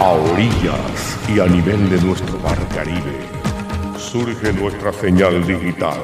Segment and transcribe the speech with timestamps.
[0.00, 3.18] A orillas y a nivel de nuestro mar Caribe,
[3.96, 5.98] surge nuestra señal digital.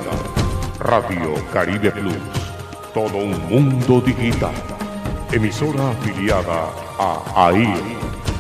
[0.81, 2.17] Radio Caribe Plus.
[2.93, 4.55] Todo un mundo digital.
[5.31, 7.97] Emisora afiliada a AIR,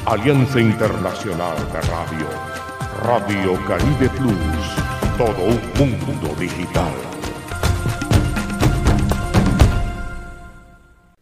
[0.07, 2.29] Alianza Internacional de Radio.
[3.05, 5.17] Radio Caribe Plus.
[5.17, 7.14] Todo un mundo digital.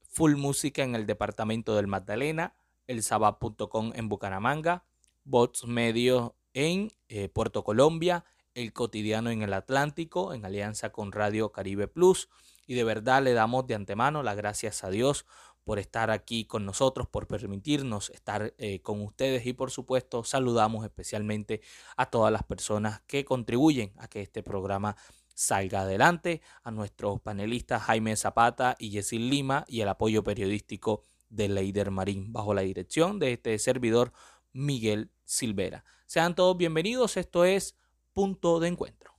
[0.00, 2.54] Full Música en el departamento del Magdalena,
[2.86, 4.84] el Saba.com en Bucaramanga,
[5.24, 11.52] Bots Medios en eh, Puerto Colombia, el cotidiano en el Atlántico, en alianza con Radio
[11.52, 12.28] Caribe Plus.
[12.66, 15.26] Y de verdad le damos de antemano las gracias a Dios
[15.64, 20.84] por estar aquí con nosotros, por permitirnos estar eh, con ustedes y por supuesto saludamos
[20.84, 21.60] especialmente
[21.96, 24.96] a todas las personas que contribuyen a que este programa
[25.34, 31.48] salga adelante, a nuestros panelistas Jaime Zapata y Yesil Lima y el apoyo periodístico de
[31.48, 34.12] Leider Marín bajo la dirección de este servidor
[34.52, 35.84] Miguel Silvera.
[36.06, 37.76] Sean todos bienvenidos, esto es
[38.12, 39.14] punto de encuentro.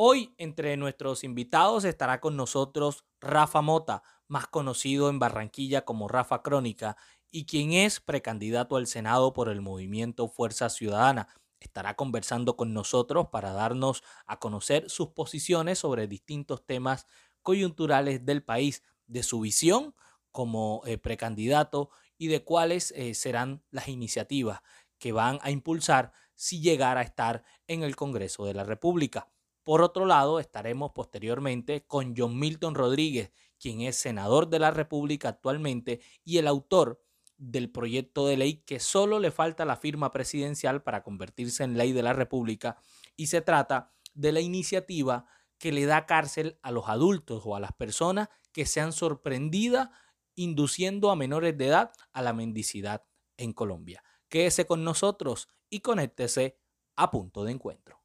[0.00, 6.42] Hoy entre nuestros invitados estará con nosotros Rafa Mota, más conocido en Barranquilla como Rafa
[6.42, 6.96] Crónica,
[7.30, 11.28] y quien es precandidato al Senado por el movimiento Fuerza Ciudadana
[11.60, 17.06] estará conversando con nosotros para darnos a conocer sus posiciones sobre distintos temas
[17.42, 19.94] coyunturales del país, de su visión
[20.30, 24.60] como eh, precandidato y de cuáles eh, serán las iniciativas
[24.98, 29.28] que van a impulsar si llegara a estar en el Congreso de la República.
[29.64, 35.28] Por otro lado, estaremos posteriormente con John Milton Rodríguez, quien es senador de la República
[35.28, 37.02] actualmente y el autor
[37.38, 41.92] del proyecto de ley que solo le falta la firma presidencial para convertirse en ley
[41.92, 42.76] de la República
[43.16, 45.26] y se trata de la iniciativa
[45.58, 49.90] que le da cárcel a los adultos o a las personas que sean sorprendidas
[50.34, 53.04] induciendo a menores de edad a la mendicidad
[53.36, 54.02] en Colombia.
[54.28, 56.58] Quédese con nosotros y conéctese
[56.96, 58.00] a punto de encuentro.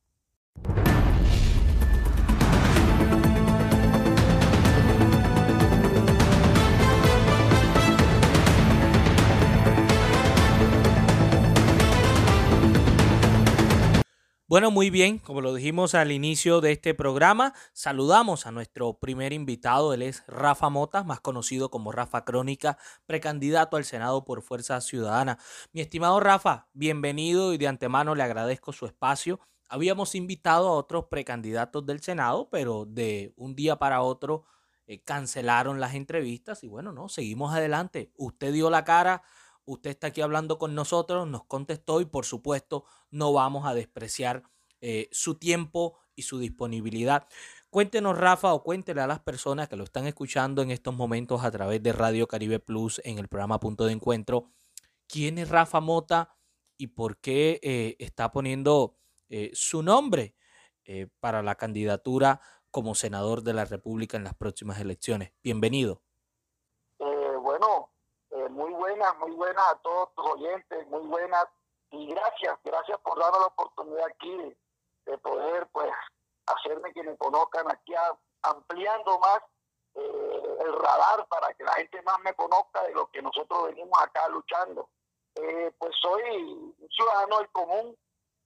[14.53, 19.33] Bueno, muy bien, como lo dijimos al inicio de este programa, saludamos a nuestro primer
[19.33, 22.77] invitado, él es Rafa Mota, más conocido como Rafa Crónica,
[23.07, 25.39] precandidato al Senado por Fuerza Ciudadana.
[25.71, 29.39] Mi estimado Rafa, bienvenido y de antemano le agradezco su espacio.
[29.69, 34.43] Habíamos invitado a otros precandidatos del Senado, pero de un día para otro
[34.85, 38.11] eh, cancelaron las entrevistas y bueno, no, seguimos adelante.
[38.17, 39.23] Usted dio la cara
[39.65, 44.43] usted está aquí hablando con nosotros, nos contestó y por supuesto no vamos a despreciar
[44.81, 47.27] eh, su tiempo y su disponibilidad.
[47.69, 51.51] Cuéntenos, Rafa, o cuéntele a las personas que lo están escuchando en estos momentos a
[51.51, 54.51] través de Radio Caribe Plus en el programa Punto de Encuentro,
[55.07, 56.35] quién es Rafa Mota
[56.77, 58.97] y por qué eh, está poniendo
[59.29, 60.35] eh, su nombre
[61.21, 65.31] para la candidatura como senador de la República en las próximas elecciones.
[65.41, 66.01] Bienvenido.
[68.53, 71.45] Muy buenas, muy buenas a todos tus oyentes, muy buenas
[71.91, 74.55] y gracias, gracias por darme la oportunidad aquí
[75.05, 75.91] de, poder pues
[76.45, 77.93] hacerme que me conozcan aquí
[78.41, 79.39] ampliando más
[79.95, 83.93] eh, el radar para que la gente más me conozca de lo que nosotros venimos
[84.01, 84.89] acá luchando.
[85.35, 87.97] Eh, pues soy un ciudadano del común,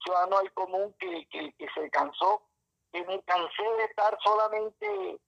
[0.03, 2.41] ciudadano del común que, que, se cansó,
[2.91, 5.19] que me cansé de estar solamente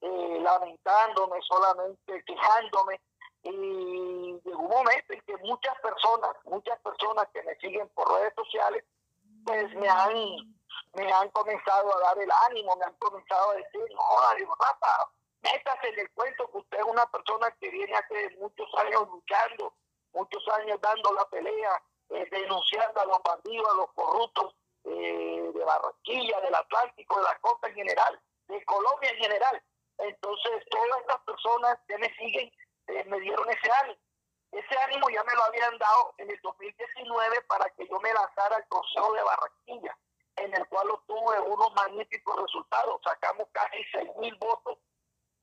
[0.00, 3.00] eh, lamentándome, solamente quejándome
[3.50, 8.34] Y llegó un momento en que muchas personas, muchas personas que me siguen por redes
[8.34, 8.84] sociales,
[9.44, 10.14] pues me han,
[10.92, 15.10] me han comenzado a dar el ánimo, me han comenzado a decir, no, digo, Rafa,
[15.40, 19.72] métase en el cuento que usted es una persona que viene hace muchos años luchando,
[20.12, 24.54] muchos años dando la pelea, eh, denunciando a los bandidos, a los corruptos
[24.84, 29.62] eh, de Barranquilla, del Atlántico, de la costa en general, de Colombia en general.
[29.98, 32.52] Entonces, todas estas personas que me siguen
[32.88, 34.00] eh, me dieron ese ánimo.
[34.50, 38.56] Ese ánimo ya me lo habían dado en el 2019 para que yo me lanzara
[38.56, 39.98] al Consejo de Barranquilla,
[40.36, 43.00] en el cual obtuve unos magníficos resultados.
[43.04, 44.78] Sacamos casi 6 mil votos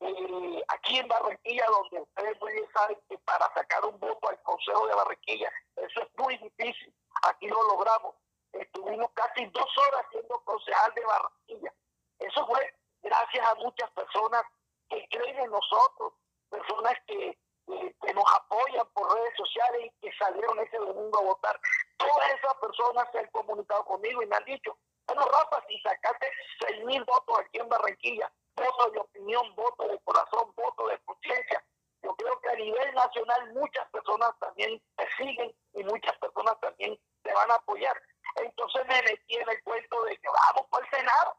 [0.00, 4.42] eh, aquí en Barranquilla, donde ustedes muy bien saben que para sacar un voto al
[4.42, 6.92] Consejo de Barranquilla, eso es muy difícil.
[7.22, 8.14] Aquí lo logramos.
[8.52, 11.74] Estuvimos casi dos horas siendo concejal de Barranquilla.
[12.18, 14.42] Eso fue gracias a muchas personas
[14.88, 16.12] que creen en nosotros,
[16.50, 21.60] personas que, que, nos apoyan por redes sociales y que salieron ese domingo a votar.
[21.98, 26.30] Todas esas personas se han comunicado conmigo y me han dicho, bueno, Rafa, si sacaste
[26.60, 31.64] seis mil votos aquí en Barranquilla, voto de opinión, voto de corazón, voto de conciencia,
[32.02, 36.98] yo creo que a nivel nacional muchas personas también te siguen y muchas personas también
[37.22, 38.00] te van a apoyar.
[38.36, 41.36] Entonces me metí en el cuento de que vamos por el Senado.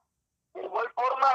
[0.53, 1.29] De igual forma,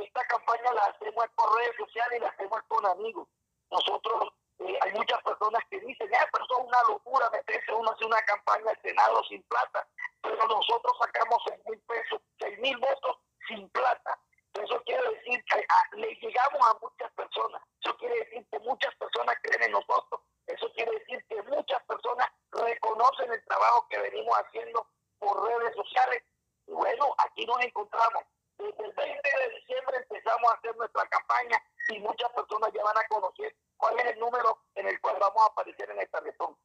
[0.00, 3.28] esta campaña la hacemos por redes sociales y la hacemos con amigos.
[3.70, 7.90] Nosotros, eh, hay muchas personas que dicen, eh, pero eso es una locura meterse uno
[7.90, 9.86] hace una campaña al Senado sin plata.
[10.22, 13.18] Pero nosotros sacamos seis mil pesos, seis mil votos
[13.48, 14.18] sin plata.
[14.54, 17.62] Eso quiere decir que ah, le llegamos a muchas personas.
[17.82, 20.20] Eso quiere decir que muchas personas creen en nosotros.
[20.46, 24.86] Eso quiere decir que muchas personas reconocen el trabajo que venimos haciendo
[25.18, 26.22] por redes sociales.
[26.66, 28.24] Y bueno, aquí nos encontramos.
[28.62, 32.96] Desde el 20 de diciembre empezamos a hacer nuestra campaña y muchas personas ya van
[32.96, 36.56] a conocer cuál es el número en el cual vamos a aparecer en esta tarjetón.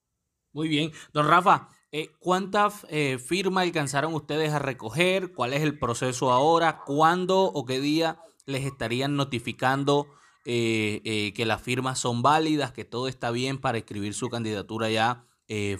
[0.53, 0.91] Muy bien.
[1.11, 5.33] Don Rafa, eh, ¿cuántas eh, firmas alcanzaron ustedes a recoger?
[5.33, 6.83] ¿Cuál es el proceso ahora?
[6.85, 10.07] ¿Cuándo o qué día les estarían notificando
[10.45, 15.25] eh, que las firmas son válidas, que todo está bien para escribir su candidatura ya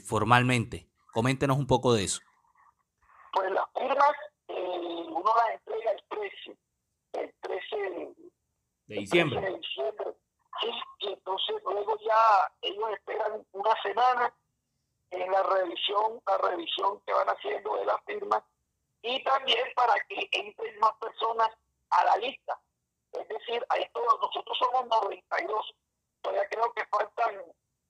[0.04, 0.90] formalmente?
[1.14, 2.22] Coméntenos un poco de eso.
[3.34, 4.12] Pues las firmas
[4.48, 5.67] uno las el
[6.18, 6.58] 13,
[7.14, 7.76] el 13
[8.88, 9.42] de diciembre.
[9.42, 10.16] de diciembre.
[10.62, 14.34] Sí, y entonces luego ya ellos esperan una semana
[15.12, 18.44] en la revisión, la revisión que van haciendo de la firma
[19.02, 21.50] y también para que entren más personas
[21.92, 22.60] a la lista.
[23.14, 25.76] Es decir, ahí todos, nosotros somos 92,
[26.22, 27.42] todavía creo que faltan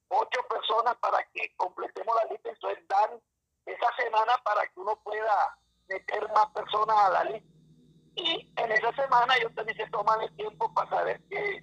[0.10, 3.22] ocho personas para que completemos la lista, entonces dan
[3.66, 5.58] esa semana para que uno pueda
[5.88, 7.57] meter más personas a la lista.
[8.18, 11.58] Y en esa semana ellos también se toman el tiempo para saber que,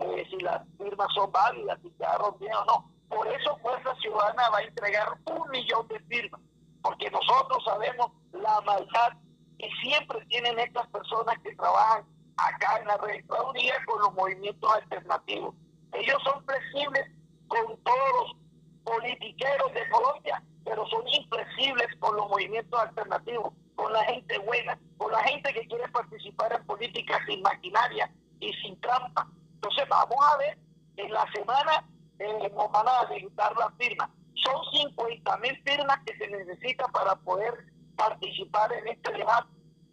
[0.00, 2.90] eh, si las firmas son válidas, si quedaron bien o no.
[3.08, 6.40] Por eso Fuerza Ciudadana va a entregar un millón de firmas,
[6.82, 9.12] porque nosotros sabemos la maldad
[9.58, 12.04] que siempre tienen estas personas que trabajan
[12.36, 15.54] acá en la registraduría con los movimientos alternativos.
[15.92, 17.06] Ellos son flexibles
[17.48, 18.36] con todos los
[18.84, 25.10] politiqueros de Colombia, pero son inflexibles con los movimientos alternativos, con la gente buena, con
[25.10, 29.26] la gente que quiere participar en política sin maquinaria y sin trampa.
[29.54, 30.58] Entonces vamos a ver
[30.96, 31.84] en la semana
[32.18, 34.10] eh, van a digitar las firmas.
[34.34, 37.54] Son 50 mil firmas que se necesitan para poder
[37.96, 39.48] participar en este debate.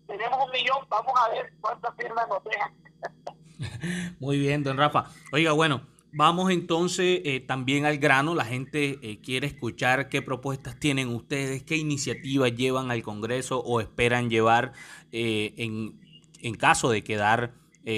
[0.05, 4.15] Tenemos un millón, vamos a ver cuántas firmas nos dejan.
[4.19, 5.05] Muy bien, don Rafa.
[5.31, 5.81] Oiga, bueno,
[6.17, 8.35] vamos entonces eh, también al grano.
[8.35, 13.79] La gente eh, quiere escuchar qué propuestas tienen ustedes, qué iniciativas llevan al Congreso o
[13.79, 14.73] esperan llevar
[15.11, 16.01] eh, en,
[16.41, 17.53] en, caso de quedar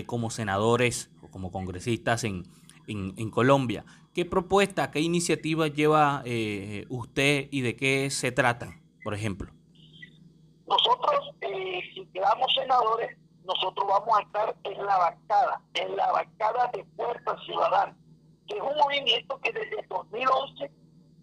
[0.05, 2.43] como senadores o como congresistas en,
[2.85, 3.85] en, en Colombia.
[4.13, 9.51] ¿Qué propuesta, qué iniciativa lleva eh, usted y de qué se trata, por ejemplo?
[10.67, 16.69] Nosotros, eh, si quedamos senadores, nosotros vamos a estar en la bancada, en la bancada
[16.73, 17.95] de Fuerza Ciudadana,
[18.49, 20.71] que es un movimiento que desde 2011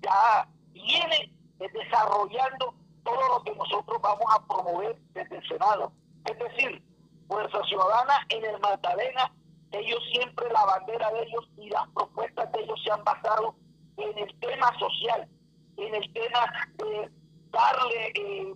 [0.01, 5.93] ya viene desarrollando todo lo que nosotros vamos a promover desde el Senado.
[6.25, 6.83] Es decir,
[7.27, 9.33] Fuerza Ciudadana en el Magdalena
[9.73, 13.57] ellos siempre la bandera de ellos y las propuestas de ellos se han basado
[13.97, 15.29] en el tema social,
[15.77, 17.11] en el tema de
[17.51, 18.55] darle eh,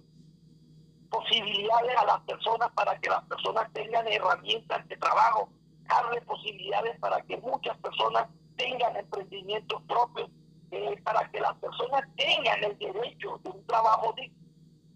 [1.11, 5.49] posibilidades a las personas para que las personas tengan herramientas de trabajo,
[5.89, 8.29] darle posibilidades para que muchas personas
[8.61, 10.31] tengan emprendimientos propios,
[10.71, 14.39] eh, para que las personas tengan el derecho de un trabajo digno.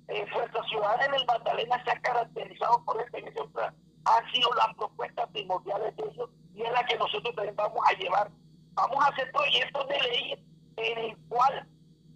[0.08, 3.24] Eh, Fuerza Ciudadana en el Magdalena se ha caracterizado por este
[4.06, 7.92] han sido las propuestas primordiales de ellos y es la que nosotros también vamos a
[7.94, 8.30] llevar
[8.74, 10.44] vamos a hacer proyectos de ley
[10.76, 11.66] en el cual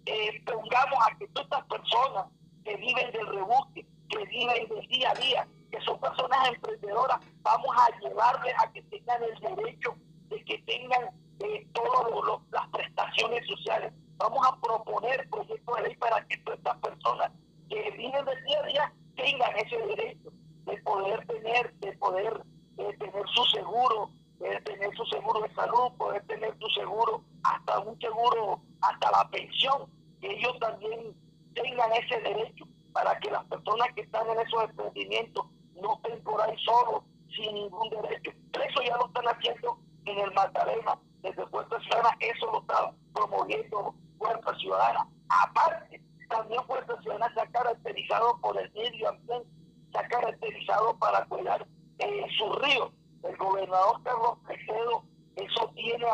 [0.05, 2.25] eh, pongamos a que todas estas personas
[2.63, 7.75] que viven del rebusque, que viven del día a día, que son personas emprendedoras, vamos
[7.75, 9.95] a llevarles a que tengan el derecho
[10.29, 13.93] de que tengan eh, todas las prestaciones sociales.
[14.17, 17.31] Vamos a proponer proyectos de ley para que todas estas personas
[17.69, 20.29] que viven del día tengan ese derecho
[20.65, 22.41] de poder tener, de poder
[22.77, 27.79] eh, tener su seguro, de tener su seguro de salud, poder tener su seguro, hasta
[27.79, 29.89] un seguro, hasta la pensión,
[30.21, 31.15] que ellos también
[31.53, 35.45] tengan ese derecho para que las personas que están en esos emprendimientos
[35.81, 37.03] no estén por ahí solos,
[37.35, 38.31] sin ningún derecho.
[38.53, 43.93] Eso ya lo están haciendo en el Magdalena, desde Fuerza Ciudadana, eso lo está promoviendo
[44.17, 45.07] Fuerza Ciudadana.
[45.29, 49.49] Aparte, también Fuerza Ciudadana se ha caracterizado por el medio ambiente,
[49.91, 51.65] se ha caracterizado para cuidar
[51.99, 52.91] eh, sus ríos.
[53.23, 55.03] El gobernador Carlos Pesedo,
[55.35, 56.05] eso tiene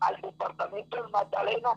[0.00, 1.70] al departamento del Magdalena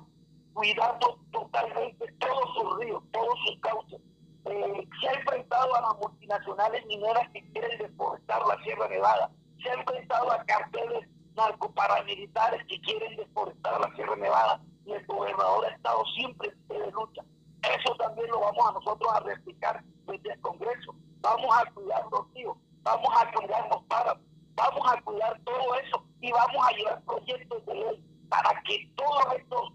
[0.54, 4.00] cuidando totalmente todos sus ríos, todos sus cauces.
[4.46, 9.70] Eh, se ha enfrentado a las multinacionales mineras que quieren deforestar la Sierra Nevada, se
[9.70, 15.70] ha enfrentado a carteles narcoparamilitares que quieren deforestar la Sierra Nevada y el gobernador ha
[15.70, 17.24] estado siempre de lucha.
[17.62, 20.96] Eso también lo vamos a nosotros a replicar desde el Congreso.
[21.22, 24.24] Vamos a cuidar los ríos, vamos a cuidar los páramos,
[24.56, 29.36] vamos a cuidar todo eso y vamos a llevar proyectos de ley para que todos
[29.38, 29.74] estos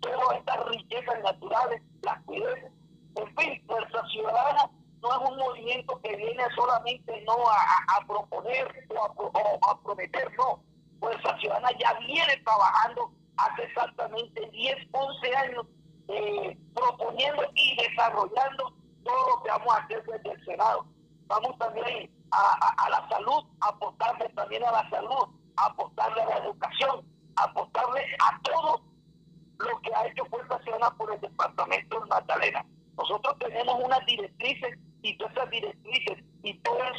[0.00, 2.70] todas estas riquezas naturales las cuidemos.
[3.16, 4.70] En fin, Fuerza Ciudadana
[5.02, 10.62] no es un movimiento que viene solamente no a, proponer o a, prometer, no.
[11.00, 15.66] Fuerza Ciudadana ya viene trabajando hace exactamente 10, 11 años
[16.08, 20.86] eh, proponiendo y desarrollando todo lo que vamos a hacer desde el Senado.
[21.26, 28.04] Vamos también a, la salud, apostarle también a la salud, apostarle a la educación, apostarle
[28.20, 28.82] a todo
[29.58, 32.66] lo que ha hecho Fuerza Ciudadana por el departamento de Magdalena.
[32.96, 36.92] Nosotros tenemos unas directrices y todas esas directrices y todas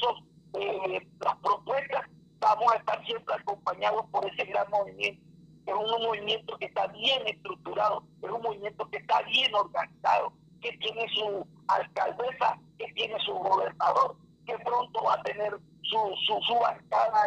[0.53, 2.05] eh, las propuestas
[2.41, 5.21] vamos a estar siempre acompañados por ese gran movimiento.
[5.65, 10.71] Es un movimiento que está bien estructurado, es un movimiento que está bien organizado, que
[10.77, 16.57] tiene su alcaldesa, que tiene su gobernador, que pronto va a tener su, su, su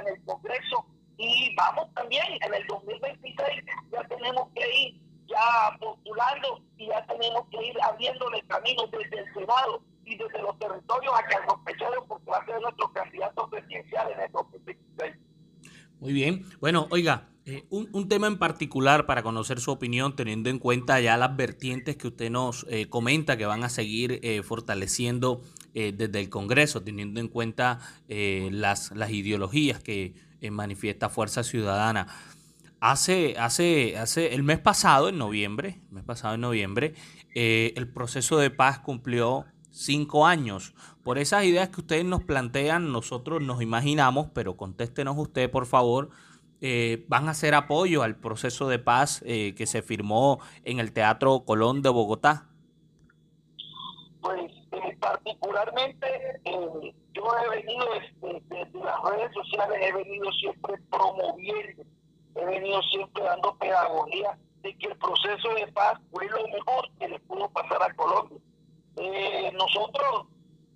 [0.00, 0.84] en el Congreso
[1.16, 7.46] y vamos también en el 2026 ya tenemos que ir ya postulando y ya tenemos
[7.50, 12.30] que ir abriéndole camino desde el Senado y desde los territorios a Carlos Pechero porque
[12.30, 15.14] va a ser nuestro candidato presidencial en el 2026.
[16.00, 16.44] Muy bien.
[16.60, 20.98] Bueno, oiga, eh, un, un, tema en particular para conocer su opinión, teniendo en cuenta
[21.00, 25.42] ya las vertientes que usted nos eh, comenta que van a seguir eh, fortaleciendo
[25.74, 30.14] desde el Congreso, teniendo en cuenta las, las ideologías que
[30.52, 32.06] manifiesta Fuerza Ciudadana.
[32.78, 36.94] Hace, hace, hace el mes pasado, en noviembre, el mes pasado en noviembre,
[37.34, 40.74] el proceso de paz cumplió cinco años.
[41.02, 46.10] Por esas ideas que ustedes nos plantean, nosotros nos imaginamos, pero contéstenos usted, por favor,
[46.60, 50.92] eh, van a hacer apoyo al proceso de paz eh, que se firmó en el
[50.92, 52.46] Teatro Colón de Bogotá.
[54.20, 54.52] Pues
[55.00, 56.06] particularmente
[57.12, 57.86] yo he venido
[58.22, 61.84] desde las redes sociales, he venido siempre promoviendo
[62.36, 67.08] he venido siempre dando pedagogía de que el proceso de paz fue lo mejor que
[67.08, 68.38] le pudo pasar a Colombia.
[68.96, 70.26] Eh, nosotros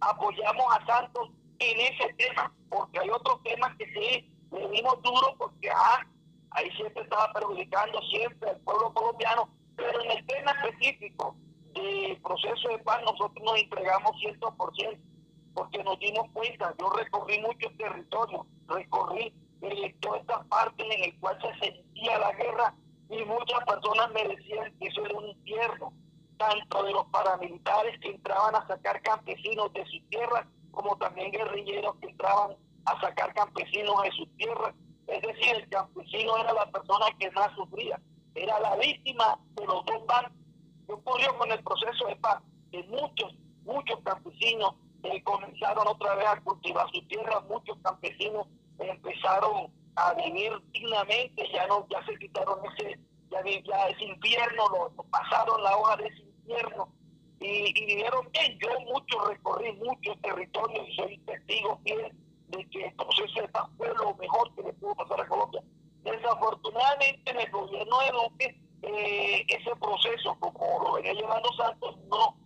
[0.01, 5.35] apoyamos a Santos en ese tema, porque hay otros temas que sí le dimos duro,
[5.39, 6.07] porque ah,
[6.51, 11.37] ahí siempre estaba perjudicando siempre al pueblo colombiano, pero en el tema específico
[11.75, 14.99] del proceso de paz nosotros nos entregamos 100%,
[15.55, 21.19] porque nos dimos cuenta, yo recorrí muchos territorios, recorrí eh, toda esta parte en el
[21.19, 22.75] cual se sentía la guerra
[23.11, 25.93] y muchas personas me decían que eso era un infierno,
[26.39, 31.97] tanto de los paramilitares que entraban a sacar campesinos de sus tierras, como también guerrilleros
[31.97, 34.75] que entraban a sacar campesinos de sus tierras.
[35.07, 38.01] Es decir, el campesino era la persona que más sufría,
[38.35, 40.33] era la víctima de los dos bandos.
[40.87, 42.43] ¿Qué ocurrió con el proceso de paz?
[42.71, 48.47] Que muchos, muchos campesinos eh, comenzaron otra vez a cultivar sus tierras, muchos campesinos
[48.79, 52.99] empezaron a vivir dignamente, ya no, ya se quitaron ese,
[53.31, 56.89] ya, ya ese infierno, lo, pasaron la hoja de ese infierno
[57.41, 58.59] y, y vivieron bien.
[58.59, 62.13] Yo mucho recorrí muchos territorios y soy testigo fiel
[62.49, 65.63] de que el proceso fue lo mejor que le pudo pasar a Colombia.
[66.03, 72.37] Desafortunadamente en el gobierno de López eh, ese proceso, como lo venía llevando Santos, no.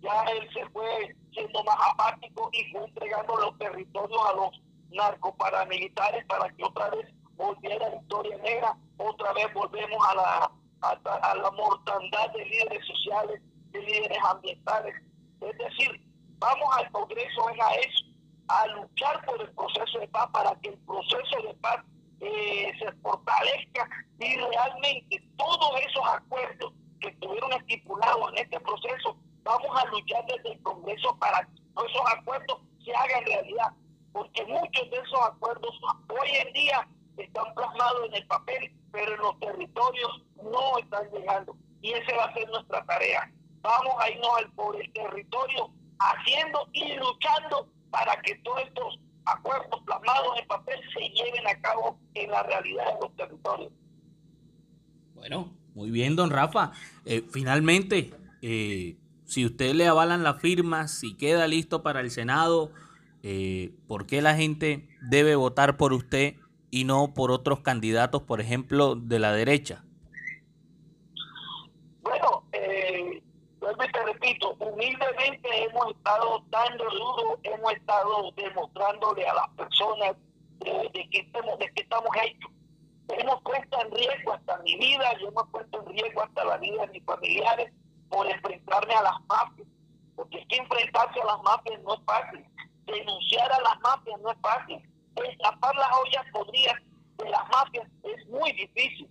[0.00, 6.24] Ya él se fue siendo más apático y fue entregando los territorios a los narcoparamilitares
[6.26, 12.30] para que otra vez volviera Victoria Negra, otra vez volvemos a la, a, la mortandad
[12.32, 14.94] de líderes sociales, de líderes ambientales.
[15.40, 16.00] Es decir,
[16.38, 18.04] vamos al Congreso es a eso,
[18.48, 21.84] a luchar por el proceso de paz para que el proceso de paz
[22.20, 29.70] eh, se fortalezca y realmente todos esos acuerdos que estuvieron estipulados en este proceso, vamos
[29.76, 33.72] a luchar desde el Congreso para que esos acuerdos se hagan realidad,
[34.12, 39.20] porque muchos de esos acuerdos hoy en día están plasmados en el papel, pero en
[39.20, 41.56] los territorios no están llegando.
[41.80, 43.32] Y esa va a ser nuestra tarea.
[43.62, 49.80] Vamos a irnos al, por el territorio haciendo y luchando para que todos estos acuerdos
[49.84, 53.72] plasmados en papel se lleven a cabo en la realidad de los territorios.
[55.14, 56.72] Bueno, muy bien, don Rafa.
[57.04, 62.72] Eh, finalmente, eh, si usted le avalan la firma, si queda listo para el Senado,
[63.22, 66.34] eh, ¿por qué la gente debe votar por usted
[66.72, 69.84] y no por otros candidatos, por ejemplo, de la derecha?
[72.00, 73.22] Bueno, eh,
[73.60, 80.16] te repito, humildemente hemos estado dando duro, hemos estado demostrándole a las personas
[80.60, 82.50] de, que, estamos, de que estamos hechos.
[83.18, 86.86] Hemos puesto en riesgo hasta mi vida, yo hemos puesto en riesgo hasta la vida
[86.86, 87.70] de mis familiares
[88.08, 89.68] por enfrentarme a las mafias.
[90.16, 92.46] Porque es que enfrentarse a las mafias no es fácil.
[92.86, 96.76] Denunciar a las mafias no es fácil destapar las ollas podridas
[97.18, 99.08] de las mafias es muy difícil.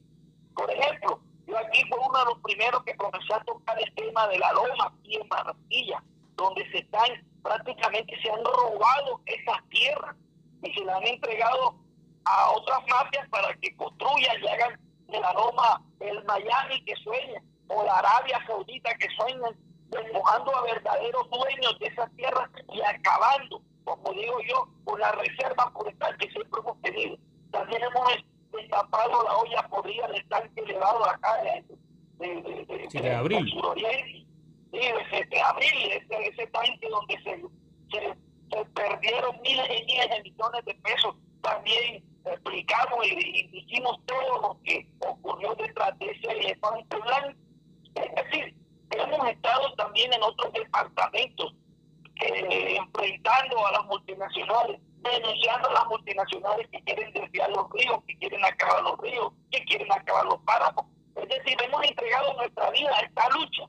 [0.56, 4.28] Por ejemplo, yo aquí fue uno de los primeros que comencé a tocar el tema
[4.28, 6.04] de la loma aquí en Barranquilla,
[6.36, 7.10] donde se están,
[7.44, 10.16] prácticamente se han robado esas tierras
[10.64, 11.76] y se las han entregado
[12.26, 17.42] a otras mafias para que construyan y hagan de la loma el Miami que sueña
[17.68, 19.56] o la Arabia Saudita que sueñan,
[19.90, 25.72] despojando a verdaderos dueños de esas tierras y acabando como digo yo, con la reserva
[25.72, 27.18] forestal que siempre hemos tenido.
[27.52, 28.08] También hemos
[28.52, 31.66] destapado la olla podrida del tanque elevado acá de,
[32.20, 33.46] de, de, de, de abril.
[34.72, 34.78] Sí,
[35.30, 37.42] de abril, ese, ese tanque donde se,
[37.92, 38.16] se,
[38.52, 41.16] se, perdieron miles y miles de millones de pesos.
[41.42, 47.38] También explicamos y, dijimos todo lo que ocurrió detrás de ese elefante blanco.
[47.96, 48.56] Es decir,
[48.92, 51.54] hemos estado también en otros departamentos
[52.22, 58.18] eh, enfrentando a las multinacionales, denunciando a las multinacionales que quieren desviar los ríos, que
[58.20, 60.86] quieren acabar los ríos, que quieren acabar los páramos.
[61.16, 63.64] Es decir, hemos entregado nuestra vida a esta lucha,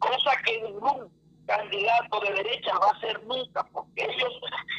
[0.00, 1.12] cosa que ningún
[1.46, 4.32] candidato de derecha va a hacer nunca, porque ellos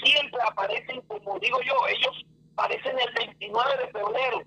[0.03, 2.25] siempre aparecen, como digo yo, ellos
[2.57, 4.41] aparecen el 29 de febrero,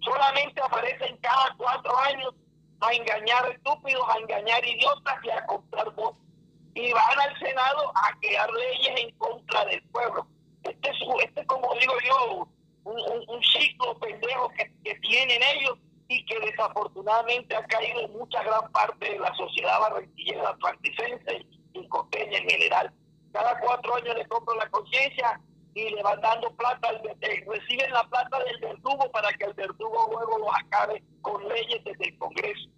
[0.00, 2.32] solamente aparecen cada cuatro años
[2.80, 6.27] a engañar estúpidos, a engañar idiotas y a comprar votos
[6.78, 10.26] y van al Senado a crear leyes en contra del pueblo.
[10.62, 12.48] Este es, este, como digo yo,
[12.84, 19.10] un, ciclo pendejo que, tienen ellos y que desafortunadamente ha caído en mucha gran parte
[19.10, 22.94] de la sociedad barranquillera, particense y costeña en general.
[23.32, 25.40] Cada cuatro años le compran la conciencia
[25.74, 29.54] y le van dando plata, al, eh, reciben la plata del verdugo para que el
[29.54, 32.70] verdugo luego los acabe con leyes desde el Congreso.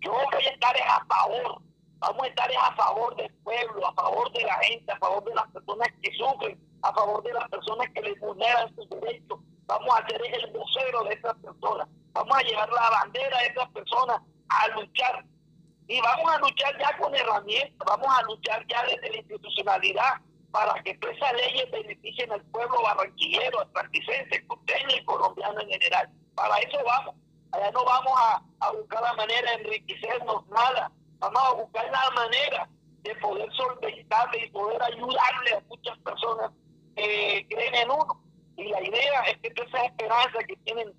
[0.00, 1.62] Yo voy a estar a favor
[1.98, 5.34] Vamos a estar a favor del pueblo, a favor de la gente, a favor de
[5.34, 9.40] las personas que sufren, a favor de las personas que les vulneran sus derechos.
[9.66, 11.88] Vamos a ser el vocero de esas personas.
[12.12, 15.24] Vamos a llevar la bandera de esas personas a luchar.
[15.88, 20.14] Y vamos a luchar ya con herramientas, vamos a luchar ya desde la institucionalidad
[20.50, 26.10] para que esas leyes beneficien al pueblo barranquillero, atlanticense, costeño y colombiano en general.
[26.34, 27.14] Para eso vamos.
[27.52, 32.10] Allá no vamos a, a buscar la manera de enriquecernos nada Vamos a buscar la
[32.14, 32.68] manera
[33.02, 36.50] de poder solventarle y poder ayudarle a muchas personas
[36.94, 38.22] que creen en uno.
[38.56, 40.92] Y la idea es que toda esa esperanza que tienen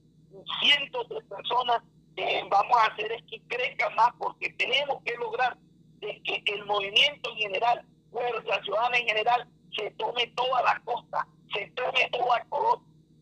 [0.62, 1.82] cientos de personas
[2.16, 5.58] eh, vamos a hacer es que crezca más porque tenemos que lograr
[6.00, 11.28] de que el movimiento en general, Fuerza Ciudadana en general, se tome toda la costa,
[11.54, 12.80] se tome toda color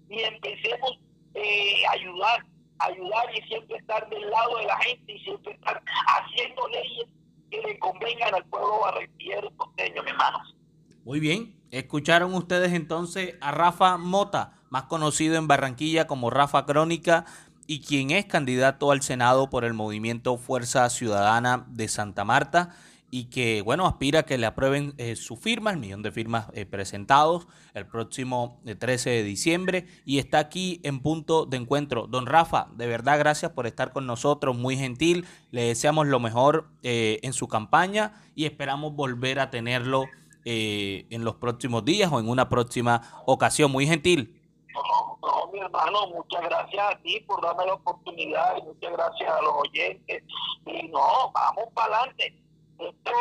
[0.10, 1.00] y empecemos
[1.34, 2.46] eh, a ayudar
[2.80, 7.08] ayudar y siempre estar del lado de la gente y siempre estar haciendo leyes
[7.50, 10.56] que le convengan al pueblo barranquillero costeño, mi hermanos.
[11.04, 17.26] Muy bien, escucharon ustedes entonces a Rafa Mota, más conocido en Barranquilla como Rafa Crónica,
[17.68, 22.76] y quien es candidato al Senado por el movimiento Fuerza Ciudadana de Santa Marta
[23.16, 26.48] y que, bueno, aspira a que le aprueben eh, su firma, el millón de firmas
[26.52, 32.08] eh, presentados el próximo 13 eh, de diciembre y está aquí en punto de encuentro.
[32.08, 36.68] Don Rafa, de verdad gracias por estar con nosotros, muy gentil, le deseamos lo mejor
[36.84, 40.04] en su campaña y esperamos volver a tenerlo
[40.44, 44.42] en los próximos días o en una próxima ocasión, muy gentil.
[44.74, 49.42] No, mi hermano, muchas gracias a ti por darme la oportunidad y muchas gracias a
[49.42, 50.24] los oyentes.
[50.66, 52.45] Y no, vamos para adelante.
[52.80, 53.12] Esto,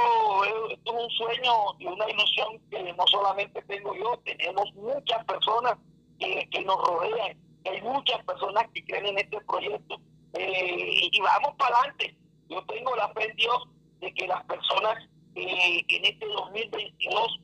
[0.70, 5.78] es un sueño y una ilusión que no solamente tengo yo, tenemos muchas personas
[6.18, 10.00] que, que nos rodean, hay muchas personas que creen en este proyecto.
[10.34, 12.16] Eh, y vamos para adelante.
[12.48, 13.68] Yo tengo la fe en Dios
[14.00, 14.96] de que las personas
[15.34, 17.40] eh, en este 2022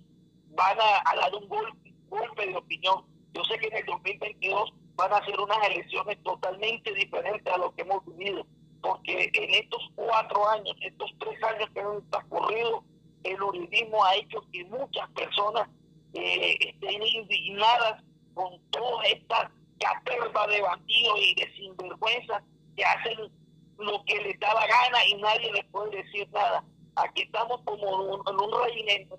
[0.48, 3.04] van a, dar un golpe, golpe de opinión.
[3.32, 7.74] Yo sé que en el 2022 van a ser unas elecciones totalmente diferentes a lo
[7.74, 8.44] que hemos vivido,
[8.80, 12.84] porque en estos cuatro años, estos tres años que han transcurrido,
[13.24, 15.68] el uribismo ha hecho que muchas personas
[16.14, 18.02] eh, estén indignadas
[18.34, 22.42] con toda esta caterva de bandidos y de sinvergüenza
[22.76, 23.30] que hacen
[23.78, 26.64] lo que les da la gana y nadie les puede decir nada.
[26.96, 29.18] Aquí estamos como en un, regimiento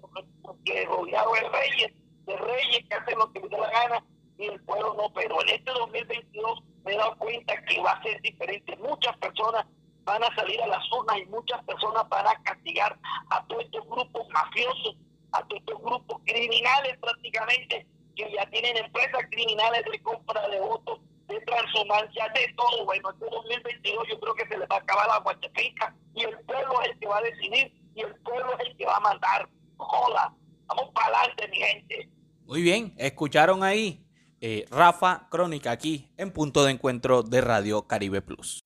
[0.66, 1.94] que rodeado de reyes,
[2.26, 4.06] de reyes que hacen lo que les da la gana
[4.38, 5.12] y el pueblo no.
[5.14, 8.76] Pero en este 2022 me he dado cuenta que va a ser diferente.
[8.78, 9.66] Muchas personas
[10.04, 12.98] van a salir a las zonas y muchas personas van a castigar
[13.30, 14.96] a todos estos grupos mafiosos,
[15.32, 21.00] a todos estos grupos criminales prácticamente que ya tienen empresas criminales de compra de votos,
[21.28, 22.86] de transhumancia, de todo.
[22.86, 26.38] Bueno, este 2022 yo creo que se les va a acabar la guachafica y el
[26.40, 29.02] pueblo es el que va a decidir y el pueblo es el que va a
[29.02, 29.50] mandar.
[29.78, 30.34] Joda,
[30.68, 32.10] vamos para adelante, mi gente.
[32.46, 34.04] Muy bien, escucharon ahí
[34.42, 38.64] eh, Rafa Crónica aquí en punto de encuentro de Radio Caribe Plus.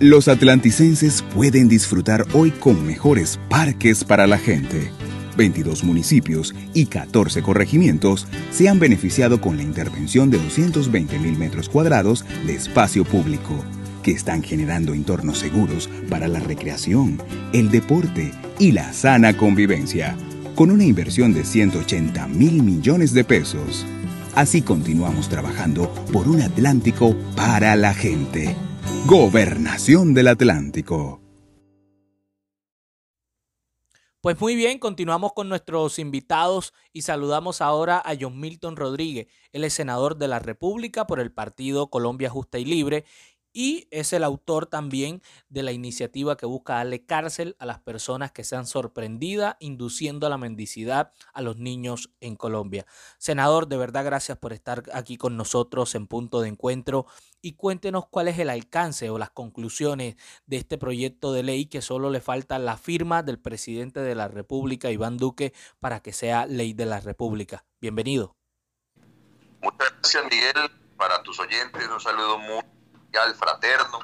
[0.00, 4.90] Los atlanticenses pueden disfrutar hoy con mejores parques para la gente
[5.36, 11.68] 22 municipios y 14 corregimientos se han beneficiado con la intervención de 220 mil metros
[11.68, 13.64] cuadrados de espacio público,
[14.02, 17.20] que están generando entornos seguros para la recreación,
[17.52, 20.16] el deporte y la sana convivencia,
[20.54, 23.86] con una inversión de 180 mil millones de pesos.
[24.36, 28.56] Así continuamos trabajando por un Atlántico para la gente.
[29.06, 31.20] Gobernación del Atlántico.
[34.20, 39.28] Pues muy bien, continuamos con nuestros invitados y saludamos ahora a John Milton Rodríguez.
[39.52, 43.04] Es senador de la República por el partido Colombia Justa y Libre
[43.54, 48.32] y es el autor también de la iniciativa que busca darle cárcel a las personas
[48.32, 52.84] que sean sorprendidas induciendo a la mendicidad a los niños en Colombia.
[53.16, 57.06] Senador, de verdad gracias por estar aquí con nosotros en punto de encuentro
[57.40, 61.80] y cuéntenos cuál es el alcance o las conclusiones de este proyecto de ley que
[61.80, 66.46] solo le falta la firma del presidente de la República, Iván Duque, para que sea
[66.46, 67.64] ley de la República.
[67.80, 68.34] Bienvenido.
[69.62, 70.70] Muchas gracias, Miguel.
[70.96, 72.62] Para tus oyentes, un saludo muy
[73.22, 74.00] al fraterno,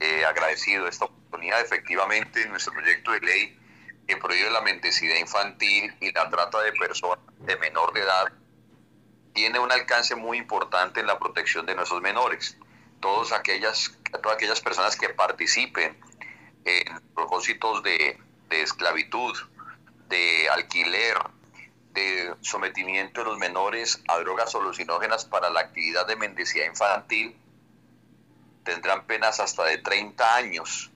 [0.00, 1.60] eh, agradecido esta oportunidad.
[1.60, 3.58] Efectivamente, nuestro proyecto de ley
[4.06, 8.32] que prohíbe la mendicidad infantil y la trata de personas de menor de edad
[9.32, 12.56] tiene un alcance muy importante en la protección de nuestros menores.
[13.00, 15.98] Todas aquellas, todas aquellas personas que participen
[16.64, 18.18] en propósitos de,
[18.48, 19.36] de esclavitud,
[20.08, 21.16] de alquiler,
[21.92, 27.36] de sometimiento de los menores a drogas alucinógenas para la actividad de mendicidad infantil,
[28.64, 30.90] tendrán penas hasta de 30 años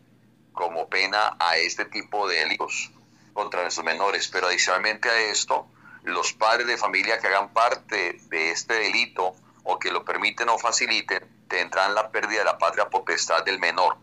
[0.53, 2.91] como pena a este tipo de delitos
[3.33, 4.29] contra nuestros menores.
[4.29, 5.69] Pero adicionalmente a esto,
[6.03, 10.59] los padres de familia que hagan parte de este delito o que lo permiten o
[10.59, 13.97] faciliten, tendrán la pérdida de la patria potestad del menor.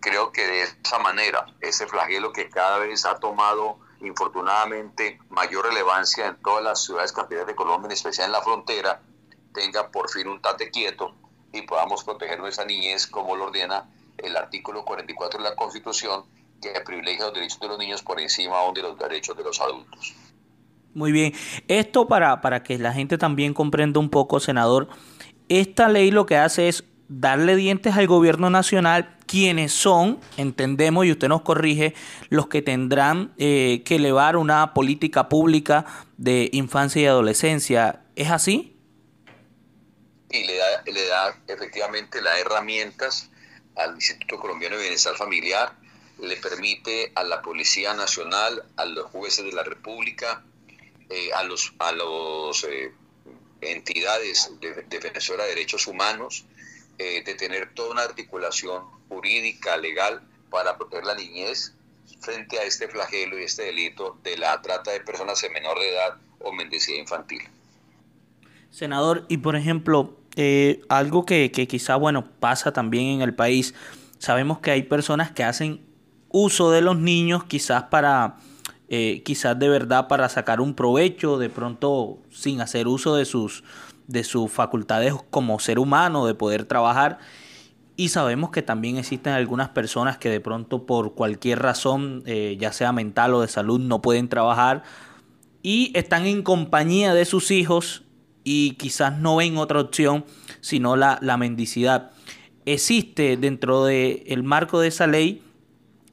[0.00, 6.26] Creo que de esa manera, ese flagelo que cada vez ha tomado infortunadamente mayor relevancia
[6.26, 9.00] en todas las ciudades capitales de Colombia, en especial en la frontera,
[9.54, 11.14] tenga por fin un tate quieto
[11.52, 13.84] y podamos proteger nuestra niñez como lo ordena
[14.18, 16.24] el artículo 44 de la Constitución,
[16.60, 20.14] que privilegia los derechos de los niños por encima de los derechos de los adultos.
[20.94, 21.32] Muy bien,
[21.68, 24.88] esto para, para que la gente también comprenda un poco, senador,
[25.48, 31.12] esta ley lo que hace es darle dientes al gobierno nacional, quienes son, entendemos, y
[31.12, 31.94] usted nos corrige,
[32.28, 35.84] los que tendrán eh, que elevar una política pública
[36.16, 38.00] de infancia y adolescencia.
[38.16, 38.71] ¿Es así?
[40.32, 43.30] Y le da, le da efectivamente las herramientas
[43.76, 45.74] al Instituto Colombiano de Bienestar Familiar,
[46.18, 50.42] le permite a la Policía Nacional, a los jueces de la República,
[51.10, 52.92] eh, a los, a los eh,
[53.60, 56.44] entidades de, defensoras de derechos humanos,
[56.98, 61.74] eh, de tener toda una articulación jurídica, legal, para proteger la niñez
[62.20, 65.90] frente a este flagelo y este delito de la trata de personas en menor de
[65.90, 67.42] edad o mendicidad infantil.
[68.70, 73.74] Senador, y por ejemplo, eh, algo que, quizá, bueno, pasa también en el país.
[74.18, 75.80] Sabemos que hay personas que hacen
[76.28, 78.36] uso de los niños quizás para,
[78.88, 83.64] eh, quizás de verdad para sacar un provecho, de pronto sin hacer uso de sus,
[84.06, 87.18] de sus facultades como ser humano, de poder trabajar.
[87.94, 92.72] Y sabemos que también existen algunas personas que de pronto por cualquier razón, eh, ya
[92.72, 94.82] sea mental o de salud, no pueden trabajar
[95.62, 98.02] y están en compañía de sus hijos
[98.44, 100.24] y quizás no ven otra opción
[100.60, 102.12] sino la, la mendicidad.
[102.64, 105.42] ¿Existe dentro del marco de esa ley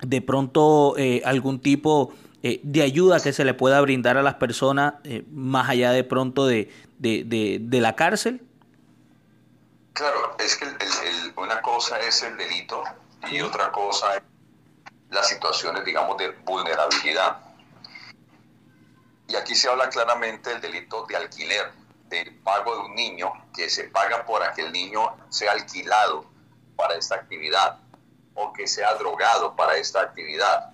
[0.02, 4.36] de pronto eh, algún tipo eh, de ayuda que se le pueda brindar a las
[4.36, 4.96] personas
[5.32, 8.42] más allá de pronto de, de la cárcel?
[9.94, 10.66] Claro, es que
[11.36, 12.84] una cosa es el delito
[13.32, 14.24] y otra cosa es
[15.10, 17.38] las situaciones, digamos, de vulnerabilidad.
[19.28, 21.72] Y aquí se habla claramente del delito de alquiler,
[22.10, 26.26] del pago de un niño, que se paga por que el niño sea alquilado
[26.76, 27.80] para esta actividad
[28.34, 30.74] o que sea drogado para esta actividad.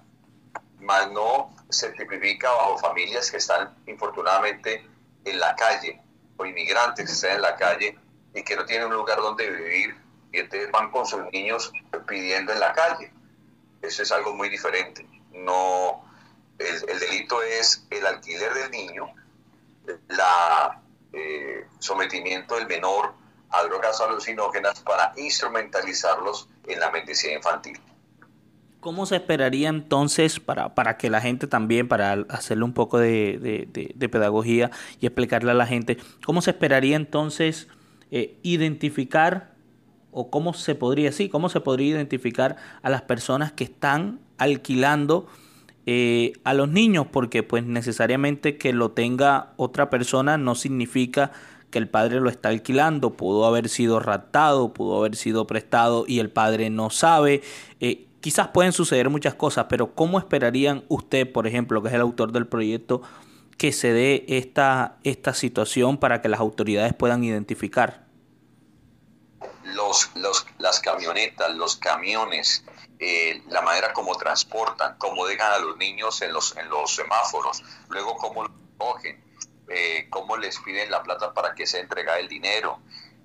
[0.80, 4.88] Más no se tipifica bajo familias que están infortunadamente
[5.26, 6.02] en la calle
[6.38, 7.98] o inmigrantes que están en la calle
[8.34, 9.96] y que no tienen un lugar donde vivir
[10.32, 11.72] y entonces van con sus niños
[12.08, 13.12] pidiendo en la calle.
[13.82, 15.08] Eso es algo muy diferente.
[15.32, 16.04] No,
[16.60, 19.14] el, delito es el alquiler del niño,
[20.10, 20.82] la
[21.16, 23.14] eh, sometimiento del menor
[23.50, 27.80] a drogas alucinógenas para instrumentalizarlos en la medicina infantil.
[28.82, 33.68] ¿Cómo se esperaría entonces para, para que la gente también, para hacerle un poco de,
[33.72, 37.68] de, de pedagogía y explicarle a la gente, cómo se esperaría entonces
[38.12, 39.56] eh, identificar
[40.12, 45.28] o cómo se podría, sí, cómo se podría identificar a las personas que están alquilando
[45.86, 51.32] eh, a los niños, porque pues necesariamente que lo tenga otra persona no significa
[51.70, 56.20] que el padre lo está alquilando, pudo haber sido raptado, pudo haber sido prestado y
[56.20, 57.44] el padre no sabe.
[57.82, 62.02] Eh, quizás pueden suceder muchas cosas, pero ¿cómo esperarían usted, por ejemplo, que es el
[62.02, 63.02] autor del proyecto,
[63.58, 68.06] que se dé esta, esta situación para que las autoridades puedan identificar?
[69.66, 72.66] Los, los, las camionetas, los camiones,
[73.00, 77.64] eh, la manera como transportan, cómo dejan a los niños en los, en los semáforos,
[77.90, 79.24] luego cómo los cogen,
[79.70, 82.80] eh, cómo les piden la plata para que se entregue el dinero,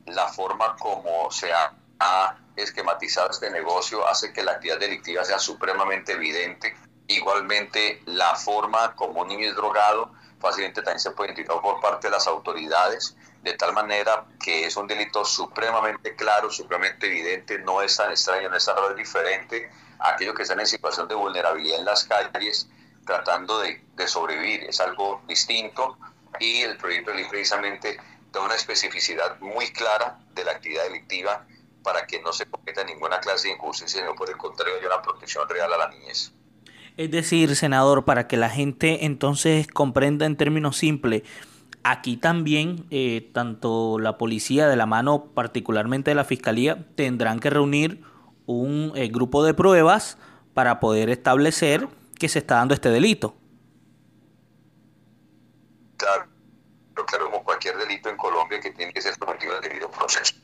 [0.07, 5.39] la forma como se ha, ha esquematizado este negocio hace que la actividad delictiva sea
[5.39, 6.77] supremamente evidente.
[7.07, 12.09] Igualmente, la forma como un niño es drogado fácilmente también se puede identificar por parte
[12.09, 17.81] de las autoridades, de tal manera que es un delito supremamente claro, supremamente evidente, no
[17.83, 21.79] es tan extraño, no es tan diferente a aquellos que están en situación de vulnerabilidad
[21.79, 22.69] en las calles
[23.07, 25.99] tratando de, de sobrevivir, es algo distinto
[26.39, 27.99] y el proyecto de ley precisamente
[28.33, 31.47] da una especificidad muy clara de la actividad delictiva
[31.83, 35.03] para que no se cometa ninguna clase de injusticia, sino por el contrario haya una
[35.03, 36.33] protección real a la niñez.
[36.97, 41.23] Es decir, senador, para que la gente entonces comprenda en términos simples,
[41.85, 47.51] aquí también eh, tanto la policía de la mano, particularmente de la fiscalía, tendrán que
[47.51, 48.03] reunir
[48.47, 50.19] un eh, grupo de pruebas
[50.55, 51.89] para poder establecer
[52.19, 53.35] que se está dando este delito.
[55.97, 56.27] Claro,
[57.07, 60.35] claro, como cualquier delito en Colombia que tiene que ser sometido al debido proceso.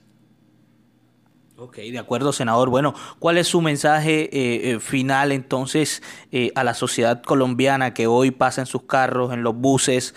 [1.58, 2.68] Ok, de acuerdo, senador.
[2.68, 8.06] Bueno, ¿cuál es su mensaje eh, eh, final entonces eh, a la sociedad colombiana que
[8.06, 10.14] hoy pasa en sus carros, en los buses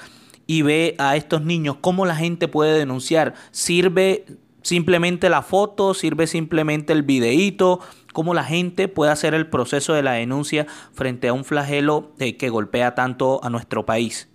[0.49, 1.77] y ve a estos niños?
[1.79, 3.35] ¿Cómo la gente puede denunciar?
[3.51, 4.25] ¿Sirve
[4.63, 5.93] simplemente la foto?
[5.93, 7.81] ¿Sirve simplemente el videíto?
[8.13, 12.49] ¿Cómo la gente puede hacer el proceso de la denuncia frente a un flagelo que
[12.49, 14.27] golpea tanto a nuestro país?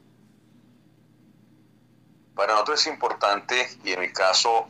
[2.37, 4.69] Para nosotros es importante, y en mi caso,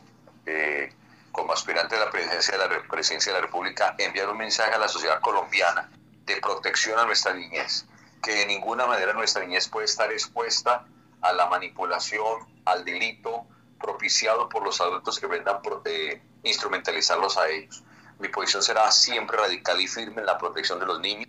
[1.31, 4.79] como aspirante a la presidencia de la, presidencia de la República, enviar un mensaje a
[4.79, 5.91] la sociedad colombiana
[6.25, 7.85] de protección a nuestra niñez,
[8.23, 10.87] que de ninguna manera nuestra niñez puede estar expuesta
[11.25, 13.45] a la manipulación, al delito
[13.79, 17.83] propiciado por los adultos que vendan eh, instrumentalizarlos a ellos.
[18.19, 21.27] Mi posición será siempre radical y firme en la protección de los niños,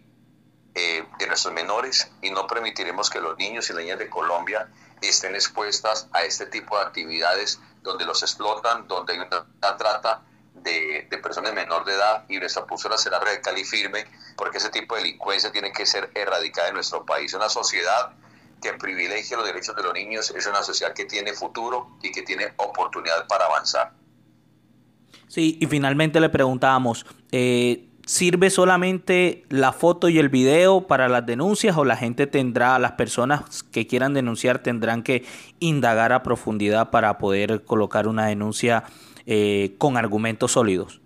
[0.74, 4.68] eh, de nuestros menores, y no permitiremos que los niños y niñas de Colombia
[5.00, 10.22] estén expuestas a este tipo de actividades donde los explotan, donde hay una trata
[10.54, 14.06] de, personas menor de edad y nuestra postura será radical y firme
[14.36, 17.32] porque ese tipo de delincuencia tiene que ser erradicada en nuestro país.
[17.34, 18.12] Una sociedad
[18.60, 22.22] que privilegia los derechos de los niños es una sociedad que tiene futuro y que
[22.22, 23.92] tiene oportunidad para avanzar.
[25.28, 31.26] Sí, y finalmente le preguntábamos, eh, ¿Sirve solamente la foto y el video para las
[31.26, 35.26] denuncias o la gente tendrá, las personas que quieran denunciar tendrán que
[35.58, 38.84] indagar a profundidad para poder colocar una denuncia
[39.26, 41.00] eh, con argumentos sólidos?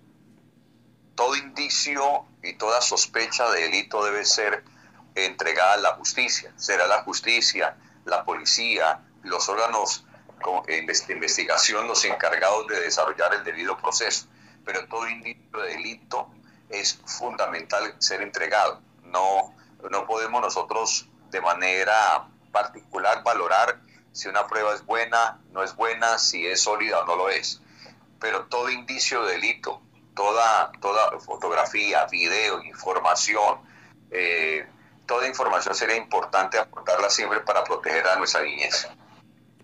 [1.15, 2.03] Todo indicio
[2.43, 4.63] y toda sospecha de delito debe ser
[5.15, 6.53] entregada a la justicia.
[6.55, 10.05] Será la justicia, la policía, los órganos
[11.09, 14.27] investigación los encargados de desarrollar el debido proceso,
[14.65, 16.29] pero todo indicio de delito
[16.69, 18.81] es fundamental ser entregado.
[19.03, 19.53] No,
[19.89, 23.79] no podemos nosotros de manera particular valorar
[24.11, 27.61] si una prueba es buena, no es buena, si es sólida o no lo es.
[28.19, 29.81] Pero todo indicio de delito,
[30.15, 33.59] toda, toda fotografía, video, información,
[34.11, 34.67] eh,
[35.05, 38.87] toda información sería importante aportarla siempre para proteger a nuestra niñez.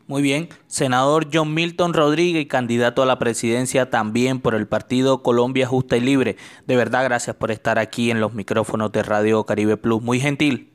[0.08, 5.68] Muy bien, senador John Milton Rodríguez, candidato a la presidencia también por el partido Colombia
[5.68, 6.38] Justa y Libre.
[6.66, 10.02] De verdad, gracias por estar aquí en los micrófonos de Radio Caribe Plus.
[10.02, 10.72] Muy gentil.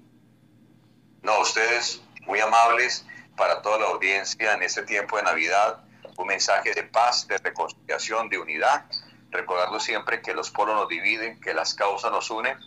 [1.22, 5.82] No, ustedes muy amables para toda la audiencia en este tiempo de Navidad.
[6.18, 8.84] Un mensaje de paz, de reconciliación, de unidad.
[9.30, 12.58] Recordando siempre que los polos nos dividen, que las causas nos unen.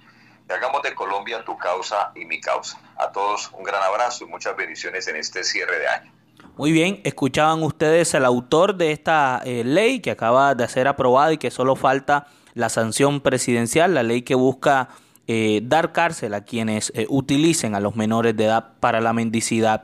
[0.48, 2.80] Y hagamos de Colombia tu causa y mi causa.
[2.98, 6.12] A todos un gran abrazo y muchas bendiciones en este cierre de año.
[6.58, 11.34] Muy bien, escuchaban ustedes el autor de esta eh, ley que acaba de ser aprobada
[11.34, 14.90] y que solo falta la sanción presidencial, la ley que busca
[15.28, 19.84] eh, dar cárcel a quienes eh, utilicen a los menores de edad para la mendicidad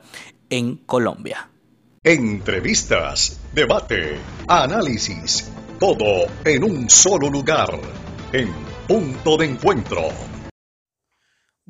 [0.49, 1.49] en Colombia.
[2.03, 7.69] Entrevistas, debate, análisis, todo en un solo lugar,
[8.31, 8.49] en
[8.87, 10.09] punto de encuentro.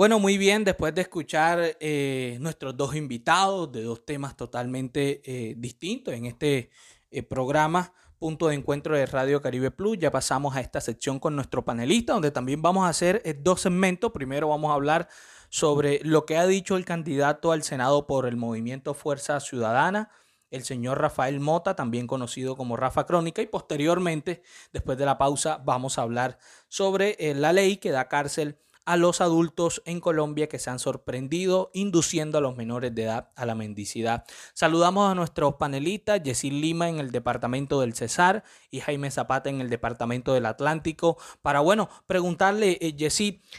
[0.02, 5.54] Bueno, muy bien, después de escuchar eh, nuestros dos invitados de dos temas totalmente eh,
[5.56, 6.72] distintos en este
[7.12, 11.36] eh, programa, punto de encuentro de Radio Caribe Plus, ya pasamos a esta sección con
[11.36, 14.12] nuestro panelista, donde también vamos a hacer dos segmentos.
[14.12, 15.08] Primero vamos a hablar
[15.50, 20.10] sobre lo que ha dicho el candidato al Senado por el movimiento Fuerza Ciudadana,
[20.50, 24.42] el señor Rafael Mota, también conocido como Rafa Crónica, y posteriormente,
[24.74, 29.22] después de la pausa, vamos a hablar sobre la ley que da cárcel a los
[29.22, 33.56] adultos en Colombia que se han sorprendido induciendo a los menores de edad a la
[33.56, 34.26] mendicidad.
[34.54, 39.62] Saludamos a nuestros panelistas, Yesil Lima en el departamento del Cesar y Jaime Zapata en
[39.62, 42.96] el departamento del Atlántico, para, bueno, preguntarle, eh,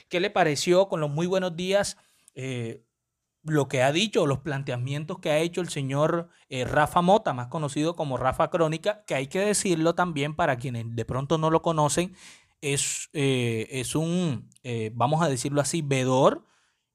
[0.08, 1.96] ¿qué le pareció con los muy buenos días?
[2.34, 2.84] Eh,
[3.44, 7.48] lo que ha dicho, los planteamientos que ha hecho el señor eh, Rafa Mota, más
[7.48, 11.60] conocido como Rafa Crónica, que hay que decirlo también para quienes de pronto no lo
[11.60, 12.14] conocen,
[12.62, 16.46] es, eh, es un, eh, vamos a decirlo así, vedor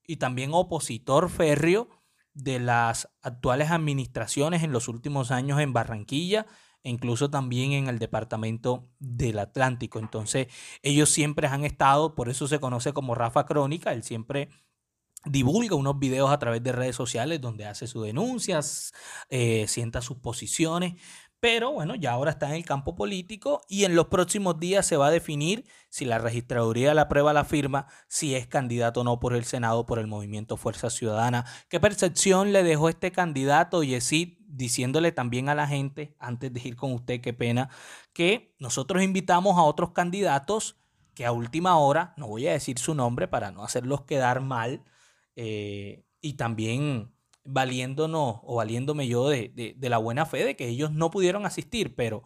[0.07, 1.89] y también opositor férreo
[2.33, 6.47] de las actuales administraciones en los últimos años en Barranquilla
[6.83, 9.99] e incluso también en el departamento del Atlántico.
[9.99, 10.47] Entonces,
[10.81, 14.49] ellos siempre han estado, por eso se conoce como Rafa Crónica, él siempre
[15.25, 18.93] divulga unos videos a través de redes sociales donde hace sus denuncias,
[19.29, 20.95] eh, sienta sus posiciones,
[21.39, 24.97] pero bueno, ya ahora está en el campo político y en los próximos días se
[24.97, 29.19] va a definir si la registraduría le aprueba la firma, si es candidato o no
[29.19, 31.45] por el Senado, por el movimiento Fuerza Ciudadana.
[31.69, 36.75] ¿Qué percepción le dejó este candidato, Yesid, diciéndole también a la gente, antes de ir
[36.75, 37.69] con usted, qué pena,
[38.13, 40.79] que nosotros invitamos a otros candidatos
[41.13, 44.83] que a última hora, no voy a decir su nombre para no hacerlos quedar mal,
[45.35, 47.16] eh, y también
[47.47, 52.23] valiéndonos o valiéndome yo de, la buena fe de que ellos no pudieron asistir, pero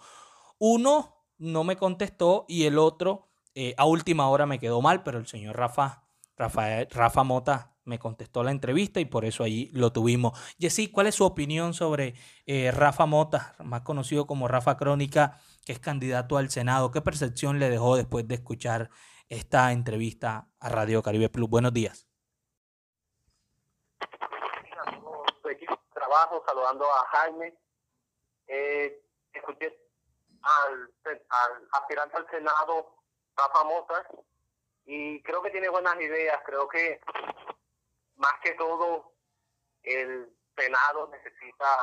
[0.57, 5.17] uno no me contestó y el otro eh, a última hora me quedó mal, pero
[5.17, 6.03] el señor Rafa,
[6.37, 10.37] Rafa, Rafa Mota me contestó la entrevista y por eso allí lo tuvimos.
[10.59, 15.73] Jessy, ¿cuál es su opinión sobre eh, Rafa Mota, más conocido como Rafa Crónica, que
[15.73, 16.91] es candidato al Senado?
[16.91, 18.89] ¿Qué percepción le dejó después de escuchar
[19.29, 21.49] esta entrevista a Radio Caribe Plus?
[21.49, 22.10] Buenos días.
[26.45, 27.53] Saludando a Jaime.
[28.47, 29.01] Eh,
[29.33, 29.77] escuché
[30.41, 30.93] al,
[31.71, 32.95] aspirante al Senado,
[33.35, 34.07] Rafa Mota,
[34.85, 36.41] y creo que tiene buenas ideas.
[36.45, 36.99] Creo que
[38.15, 39.13] más que todo
[39.83, 41.77] el Senado necesita,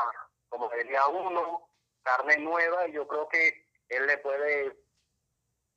[0.49, 1.69] como diría uno,
[2.03, 4.79] carne nueva, y yo creo que él le puede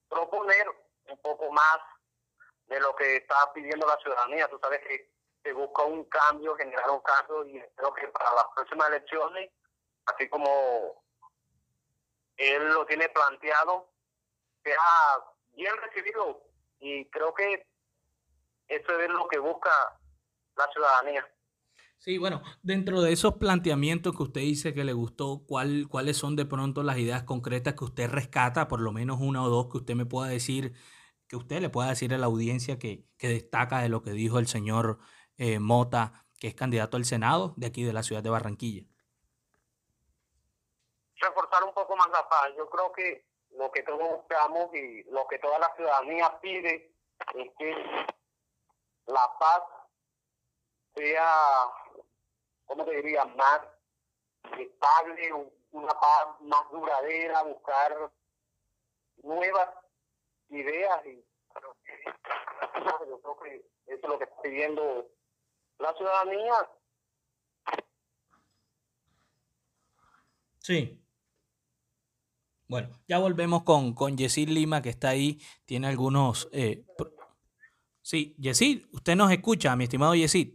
[0.10, 0.68] proponer
[1.06, 1.78] un poco más
[2.68, 4.50] de lo que está pidiendo la ciudadanía.
[4.50, 5.10] Tú sabes que
[5.44, 9.52] se busca un cambio, generar un cambio y espero que para las próximas elecciones,
[10.06, 11.04] así como
[12.38, 13.89] él lo tiene planteado,
[14.64, 15.24] sea
[15.54, 16.44] bien recibido
[16.80, 17.68] y creo que
[18.68, 19.70] eso es lo que busca
[20.56, 21.28] la ciudadanía.
[21.98, 26.36] Sí, bueno, dentro de esos planteamientos que usted dice que le gustó, ¿cuál, ¿cuáles son
[26.36, 29.78] de pronto las ideas concretas que usted rescata, por lo menos una o dos que
[29.78, 30.74] usted me pueda decir,
[31.28, 34.39] que usted le pueda decir a la audiencia que, que destaca de lo que dijo
[34.39, 34.98] el señor
[35.38, 38.86] eh, Mota, que es candidato al Senado de aquí de la ciudad de Barranquilla?
[41.16, 42.52] Reforzar un poco más la paz.
[42.58, 46.94] Yo creo que lo que todos buscamos y lo que toda la ciudadanía pide
[47.36, 47.72] es que
[49.06, 49.64] la paz
[50.96, 51.30] sea,
[52.66, 53.62] ¿cómo te diría?, más
[54.58, 55.34] estable,
[55.72, 58.12] una paz más duradera, buscar
[59.24, 59.70] nuevas
[60.50, 61.24] ideas y
[63.08, 63.54] yo creo que
[63.86, 65.11] eso es lo que está pidiendo
[65.98, 66.54] ciudadanía.
[70.60, 70.98] Sí.
[72.68, 76.48] Bueno, ya volvemos con, con Lima, que está ahí, tiene algunos...
[76.54, 76.86] Eh,
[78.02, 80.54] sí, Yesid, usted nos escucha, mi estimado Yesid.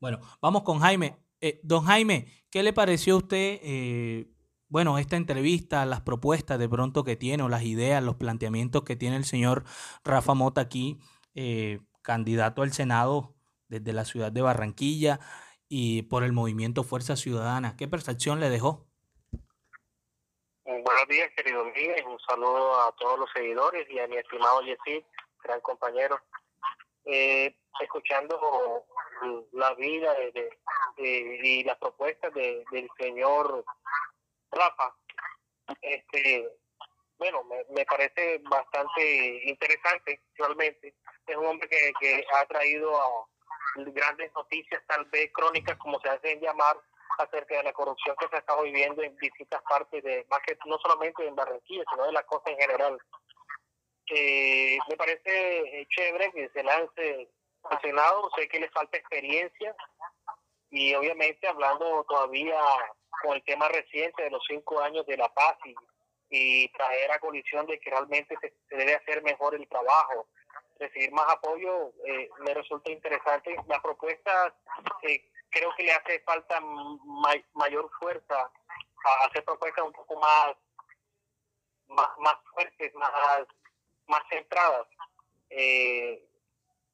[0.00, 1.18] Bueno, vamos con Jaime.
[1.40, 4.30] Eh, don Jaime, ¿qué le pareció a usted, eh,
[4.68, 8.96] bueno, esta entrevista, las propuestas de pronto que tiene, o las ideas, los planteamientos que
[8.96, 9.64] tiene el señor
[10.04, 10.98] Rafa Mota aquí,
[12.02, 13.34] candidato al Senado
[13.68, 15.20] desde la ciudad de Barranquilla?
[15.76, 17.76] y por el movimiento Fuerza Ciudadana.
[17.76, 18.86] ¿Qué percepción le dejó?
[20.64, 22.04] Buenos días, querido Miguel.
[22.06, 25.02] Un saludo a todos los seguidores y a mi estimado Yesid,
[25.42, 26.20] gran compañero.
[27.06, 28.86] Eh, escuchando
[29.52, 30.14] la vida
[30.98, 33.64] y las propuestas del señor
[34.52, 34.94] Rafa,
[35.82, 36.48] este,
[37.18, 40.94] bueno, me, parece bastante interesante, realmente.
[41.26, 43.26] Es un hombre que, que ha traído a,
[43.76, 46.76] grandes noticias, tal vez crónicas, como se hacen llamar,
[47.18, 50.78] acerca de la corrupción que se está viviendo en distintas partes, de más que no
[50.78, 52.98] solamente en Barranquilla, sino de la costa en general.
[54.10, 57.28] Eh, me parece eh, chévere que se lance
[57.64, 59.74] al Senado, sé que le falta experiencia
[60.70, 62.58] y obviamente hablando todavía
[63.22, 65.74] con el tema reciente de los cinco años de la paz y,
[66.36, 70.26] y traer a colisión de que realmente se, debe hacer mejor el trabajo,
[70.80, 73.54] recibir más apoyo eh, me resulta interesante.
[73.68, 74.52] La propuesta
[75.02, 76.60] eh, creo que le hace falta
[77.54, 80.56] mayor fuerza a hacer propuestas un poco más
[81.88, 83.12] más, más fuertes, más,
[84.08, 84.88] más centradas.
[85.50, 86.20] Eh,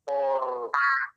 [0.04, 0.70] por,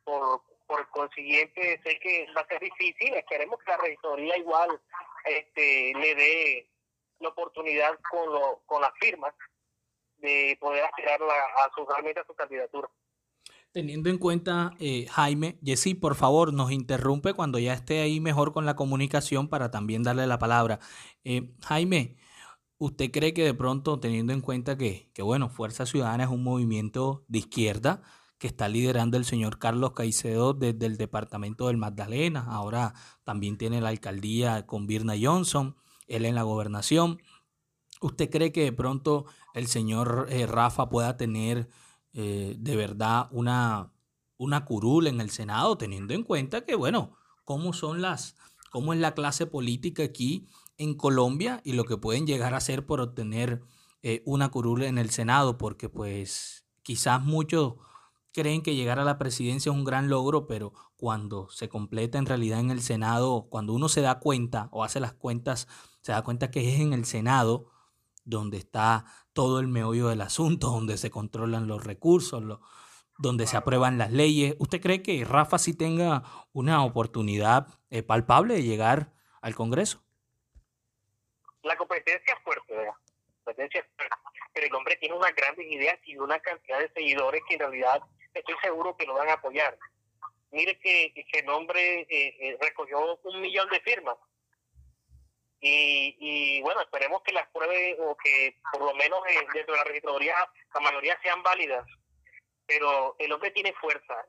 [0.04, 3.12] por, por consiguiente, sé que va a ser difícil.
[3.14, 4.80] Esperemos que la regidoría igual
[5.26, 6.73] este, le dé
[7.20, 9.34] la oportunidad con, lo, con las firmas
[10.18, 12.88] de poder aspirar a su, realmente a su candidatura.
[13.72, 18.52] Teniendo en cuenta, eh, Jaime, Jessy, por favor, nos interrumpe cuando ya esté ahí mejor
[18.52, 20.78] con la comunicación para también darle la palabra.
[21.24, 22.16] Eh, Jaime,
[22.78, 26.44] ¿usted cree que de pronto, teniendo en cuenta que, que, bueno, Fuerza Ciudadana es un
[26.44, 28.02] movimiento de izquierda
[28.38, 32.94] que está liderando el señor Carlos Caicedo desde el departamento del Magdalena, ahora
[33.24, 37.18] también tiene la alcaldía con Birna Johnson, él en la gobernación,
[38.04, 39.24] ¿Usted cree que de pronto
[39.54, 41.70] el señor eh, Rafa pueda tener
[42.12, 43.94] eh, de verdad una,
[44.36, 48.36] una curul en el Senado, teniendo en cuenta que, bueno, cómo son las,
[48.70, 50.46] cómo es la clase política aquí
[50.76, 53.62] en Colombia y lo que pueden llegar a hacer por obtener
[54.02, 57.76] eh, una curul en el Senado, porque pues quizás muchos
[58.32, 62.26] creen que llegar a la presidencia es un gran logro, pero cuando se completa en
[62.26, 65.68] realidad en el Senado, cuando uno se da cuenta o hace las cuentas,
[66.04, 67.72] se da cuenta que es en el Senado
[68.26, 72.42] donde está todo el meollo del asunto, donde se controlan los recursos,
[73.16, 74.54] donde se aprueban las leyes.
[74.58, 80.02] ¿Usted cree que Rafa sí tenga una oportunidad eh, palpable de llegar al Congreso?
[81.62, 82.92] La competencia es fuerte, ¿verdad?
[82.92, 84.16] La competencia es fuerte.
[84.52, 88.02] Pero el hombre tiene unas grandes ideas y una cantidad de seguidores que en realidad
[88.34, 89.78] estoy seguro que lo van a apoyar.
[90.50, 94.16] Mire que, el hombre eh, eh, recogió un millón de firmas
[95.66, 99.18] y, y bueno, esperemos que las pruebas o que por lo menos
[99.54, 100.36] dentro de la registraduría
[100.74, 101.86] la mayoría sean válidas.
[102.66, 104.26] Pero el hombre tiene fuerza.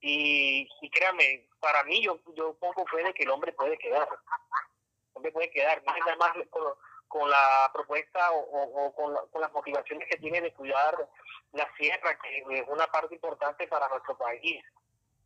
[0.00, 4.06] Y, y créame, para mí yo, yo pongo fe de que el hombre puede quedar.
[4.08, 5.82] El hombre puede quedar.
[5.84, 5.96] Más
[7.08, 11.08] con, la propuesta o, con, con, las motivaciones que tiene de cuidar
[11.50, 14.64] la sierra, que es una parte importante para nuestro país.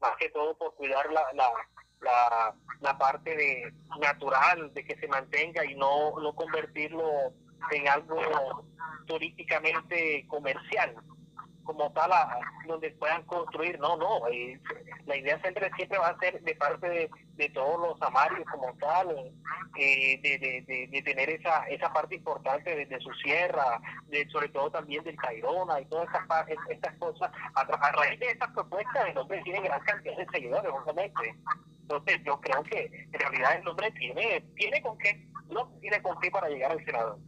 [0.00, 1.52] Más que todo por cuidar la, la
[2.00, 7.32] la, la parte de natural de que se mantenga y no, no convertirlo
[7.72, 8.64] en algo
[9.06, 10.94] turísticamente comercial
[11.64, 12.10] como tal
[12.66, 13.78] donde puedan construir.
[13.78, 14.58] No no eh,
[15.06, 18.72] la idea siempre siempre va a ser de parte de, de todos los amarios como
[18.78, 19.10] tal
[19.78, 25.04] eh, de, de, tener esa esa parte importante de, su sierra de sobre todo también
[25.04, 27.30] del Cairona y todas estas estas cosas.
[27.54, 31.36] A, a raíz de estas propuestas el hombre tiene gran cantidad de seguidores obviamente
[31.90, 36.18] entonces yo creo que en realidad el hombre tiene, tiene con qué, no tiene con
[36.20, 37.18] qué para llegar al Senado.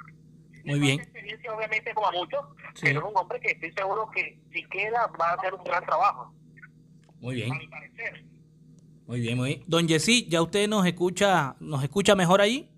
[0.64, 1.00] Muy bien.
[1.00, 2.40] experiencia obviamente como a muchos,
[2.80, 5.84] pero es un hombre que estoy seguro que si queda va a hacer un gran
[5.84, 6.32] trabajo.
[7.20, 7.50] Muy bien.
[9.06, 9.62] Muy bien, muy bien.
[9.66, 12.70] Don Jessy, ¿ya usted nos escucha, nos escucha mejor ahí?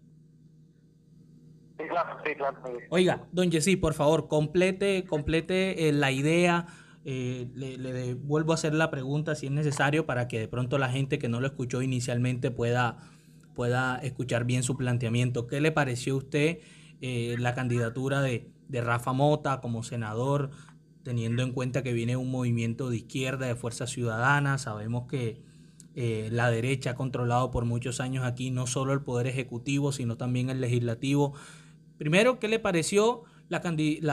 [1.76, 2.62] Sí, claro, sí, claro.
[2.88, 6.66] Oiga, don Jessy, por favor, complete, complete eh, la idea
[7.04, 10.88] eh, le, vuelvo a hacer la pregunta si es necesario para que de pronto la
[10.88, 12.98] gente que no lo escuchó inicialmente pueda,
[13.54, 15.46] pueda escuchar bien su planteamiento.
[15.46, 16.58] ¿Qué le pareció a usted
[17.00, 20.50] eh, la candidatura de, de Rafa Mota como senador,
[21.02, 24.56] teniendo en cuenta que viene un movimiento de izquierda, de Fuerza Ciudadana?
[24.56, 25.42] Sabemos que
[25.96, 30.16] eh, la derecha ha controlado por muchos años aquí no solo el poder ejecutivo, sino
[30.16, 31.34] también el legislativo.
[31.98, 33.60] Primero, ¿qué le pareció la,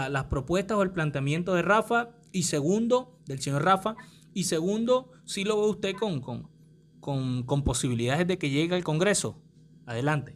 [0.09, 2.09] las propuestas o el planteamiento de Rafa?
[2.31, 3.95] Y segundo, del señor Rafa.
[4.33, 9.41] Y segundo, si lo ve usted con, con, con, posibilidades de que llegue al Congreso.
[9.85, 10.35] Adelante.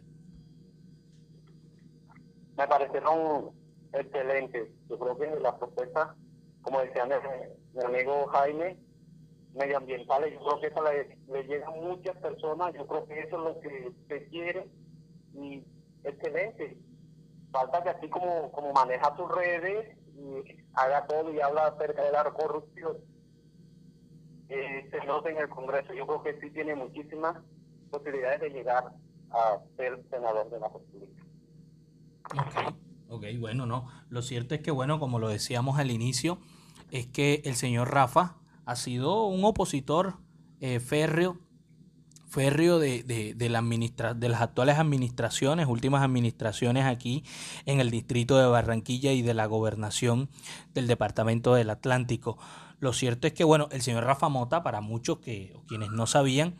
[2.56, 3.50] Me parecieron
[3.92, 4.68] excelentes.
[4.88, 6.08] Yo creo que las propuestas,
[6.62, 8.78] como decía mi amigo Jaime,
[9.54, 13.36] medioambientales, yo creo que eso le, le llega a muchas personas, yo creo que eso
[13.36, 14.68] es lo que se quiere
[15.34, 15.64] y
[16.04, 16.78] excelente.
[17.52, 22.12] Falta que así como, como maneja sus redes y haga todo y habla acerca de
[22.12, 22.96] la corrupción,
[24.48, 25.92] eh, se note en el Congreso.
[25.92, 27.38] Yo creo que sí tiene muchísimas
[27.90, 28.92] posibilidades de llegar
[29.30, 31.22] a ser senador de la República.
[32.32, 32.74] Ok,
[33.08, 33.88] ok, bueno, no.
[34.08, 36.38] Lo cierto es que, bueno, como lo decíamos al inicio,
[36.90, 40.14] es que el señor Rafa ha sido un opositor
[40.60, 41.38] eh, férreo,
[42.28, 47.24] férreo de, de, administra de las actuales administraciones, últimas administraciones aquí
[47.64, 50.28] en el distrito de Barranquilla y de la gobernación
[50.74, 52.38] del departamento del Atlántico.
[52.78, 56.56] Lo cierto es que, bueno, el señor Rafa Mota, para muchos que, quienes no sabían,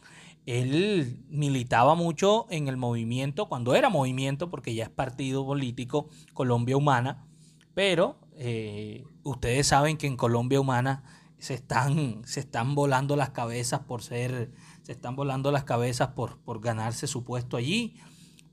[0.46, 6.76] él militaba mucho en el movimiento, cuando era movimiento, porque ya es partido político, Colombia
[6.76, 7.26] Humana,
[7.74, 11.02] pero eh, ustedes saben que en Colombia Humana
[11.38, 14.52] se están, se están volando las cabezas por ser,
[14.86, 17.96] se están volando las cabezas por, por ganarse su puesto allí,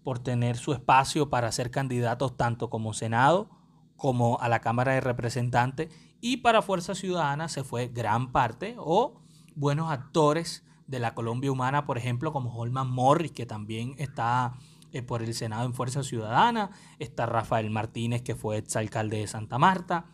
[0.03, 3.51] por tener su espacio para ser candidatos tanto como Senado
[3.97, 9.21] como a la Cámara de Representantes y para Fuerza Ciudadana se fue gran parte o
[9.53, 14.53] buenos actores de la Colombia Humana, por ejemplo, como Holman Morris, que también está
[14.91, 19.59] eh, por el Senado en Fuerza Ciudadana, está Rafael Martínez, que fue exalcalde de Santa
[19.59, 20.07] Marta,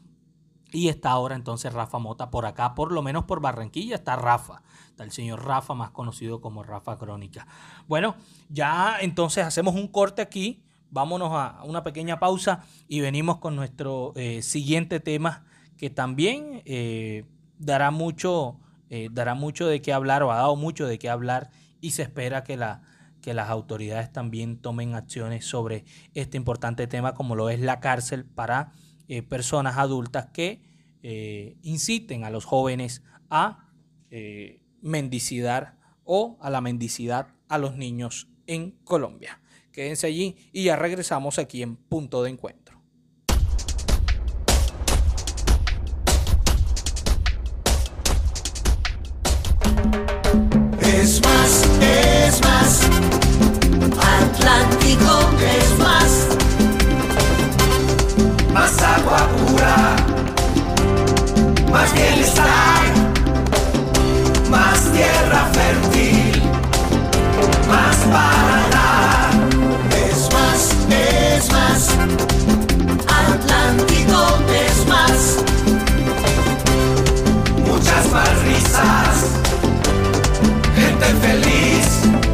[0.72, 4.62] y está ahora entonces Rafa Mota por acá, por lo menos por Barranquilla está Rafa,
[4.90, 7.48] está el señor Rafa, más conocido como Rafa Crónica.
[7.88, 8.16] Bueno,
[8.50, 14.14] ya entonces hacemos un corte aquí, vámonos a una pequeña pausa y venimos con nuestro
[14.16, 15.44] eh, siguiente tema
[15.78, 17.26] que también eh,
[17.58, 18.60] dará, mucho,
[18.90, 21.50] eh, dará mucho de qué hablar o ha dado mucho de qué hablar
[21.82, 22.82] y se espera que, la,
[23.22, 28.26] que las autoridades también tomen acciones sobre este importante tema como lo es la cárcel
[28.26, 28.74] para
[29.12, 30.62] eh, personas adultas que
[31.02, 33.02] eh, inciten a los jóvenes
[33.32, 33.68] a
[34.12, 39.42] eh, mendicidad o a la mendicidad a los niños en Colombia.
[39.72, 42.80] Quédense allí y ya regresamos aquí en punto de encuentro.
[50.84, 52.90] Es más, es más,
[54.00, 55.59] Atlántico
[61.72, 62.82] más bienestar,
[64.50, 66.42] más tierra fértil,
[67.68, 69.30] más para dar.
[70.10, 71.90] Es más, es más,
[73.08, 74.22] Atlántico
[74.66, 75.38] es más,
[77.68, 79.16] muchas más risas,
[80.76, 81.88] gente feliz,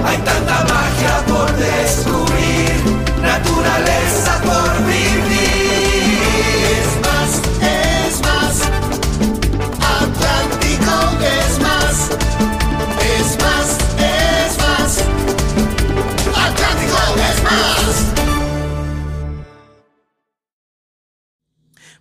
[0.06, 2.72] hay tanta magia por descubrir,
[3.22, 5.15] naturaleza por vivir.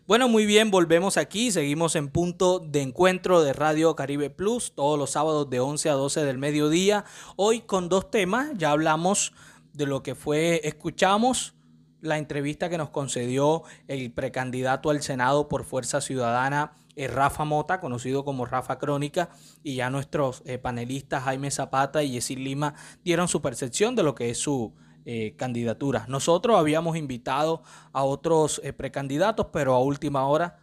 [0.06, 4.98] Bueno, muy bien, volvemos aquí, seguimos en punto de encuentro de Radio Caribe Plus todos
[4.98, 7.04] los sábados de 11 a 12 del mediodía.
[7.36, 9.32] Hoy con dos temas, ya hablamos
[9.72, 11.54] de lo que fue, escuchamos
[12.02, 17.80] la entrevista que nos concedió el precandidato al Senado por Fuerza Ciudadana, eh, Rafa Mota,
[17.80, 19.30] conocido como Rafa Crónica,
[19.62, 22.74] y ya nuestros eh, panelistas Jaime Zapata y Yesil Lima
[23.04, 24.74] dieron su percepción de lo que es su
[25.04, 26.08] eh, candidaturas.
[26.08, 30.58] Nosotros habíamos invitado a otros eh, precandidatos, pero a última hora,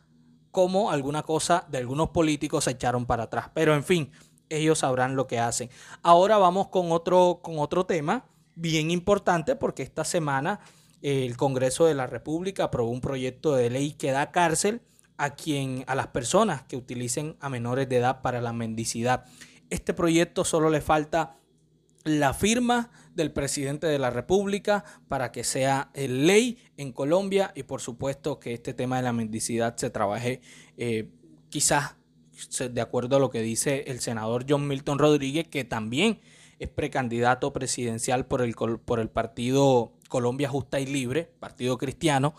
[0.52, 3.52] como alguna cosa de algunos políticos se echaron para atrás.
[3.54, 4.12] Pero en fin,
[4.50, 5.70] ellos sabrán lo que hacen.
[6.04, 8.26] Ahora vamos con otro, con otro tema
[8.56, 10.60] bien importante porque esta semana
[11.02, 14.82] eh, el Congreso de la República aprobó un proyecto de ley que da cárcel
[15.18, 19.26] a quien a las personas que utilicen a menores de edad para la mendicidad.
[19.70, 21.38] Este proyecto solo le falta
[22.04, 27.82] la firma del presidente de la República para que sea ley en Colombia y por
[27.82, 30.42] supuesto que este tema de la mendicidad se trabaje
[30.78, 31.10] eh,
[31.50, 31.96] quizás
[32.60, 36.20] de acuerdo a lo que dice el senador John Milton Rodríguez, que también
[36.60, 42.36] es precandidato presidencial por el, por el partido Colombia Justa y Libre, partido cristiano.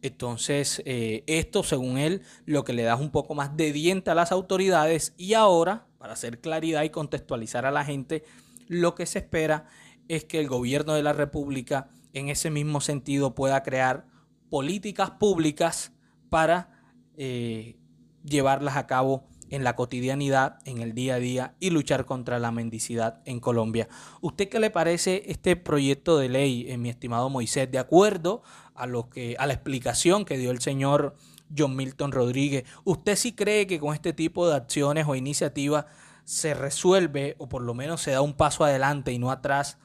[0.00, 4.14] Entonces, eh, esto, según él, lo que le da un poco más de diente a
[4.14, 8.24] las autoridades y ahora, para hacer claridad y contextualizar a la gente,
[8.68, 9.66] lo que se espera
[10.08, 14.06] es que el gobierno de la República, en ese mismo sentido, pueda crear
[14.50, 15.92] políticas públicas
[16.30, 16.70] para
[17.16, 17.76] eh,
[18.24, 22.50] llevarlas a cabo en la cotidianidad, en el día a día y luchar contra la
[22.50, 23.88] mendicidad en Colombia.
[24.20, 27.70] ¿Usted qué le parece este proyecto de ley, eh, mi estimado Moisés?
[27.70, 28.42] De acuerdo
[28.74, 31.16] a lo que a la explicación que dio el señor
[31.56, 35.86] John Milton Rodríguez, ¿usted sí cree que con este tipo de acciones o iniciativas
[36.24, 39.78] se resuelve o por lo menos se da un paso adelante y no atrás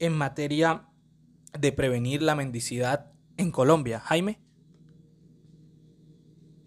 [0.00, 0.88] en materia
[1.58, 4.00] de prevenir la mendicidad en Colombia?
[4.00, 4.40] Jaime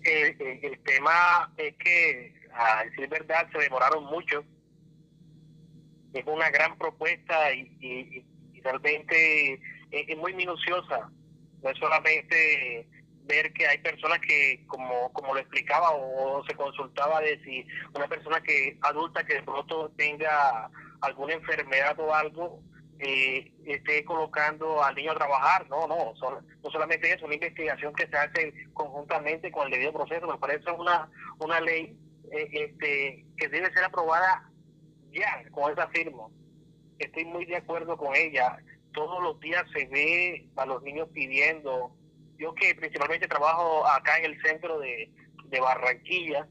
[0.03, 4.43] el, tema es que, a decir verdad, se demoraron mucho.
[6.13, 8.25] Es una gran propuesta y,
[8.63, 9.59] realmente
[9.91, 11.09] es, muy minuciosa.
[11.61, 12.87] No es solamente
[13.25, 17.65] ver que hay personas que, como, como lo explicaba o, se consultaba de si
[17.95, 20.69] una persona que adulta que de pronto tenga
[21.01, 22.61] alguna enfermedad o algo,
[22.99, 25.67] eh, esté colocando al niño a trabajar.
[25.69, 30.27] No, no, no solamente eso, una investigación que se hace conjuntamente con el debido proceso.
[30.27, 31.97] Me parece una, una ley
[32.31, 34.49] eh, este, que debe ser aprobada
[35.11, 36.27] ya con esa firma.
[36.99, 38.57] Estoy muy de acuerdo con ella.
[38.93, 41.95] Todos los días se ve a los niños pidiendo.
[42.37, 45.11] Yo que principalmente trabajo acá en el centro de,
[45.45, 46.47] de Barranquilla,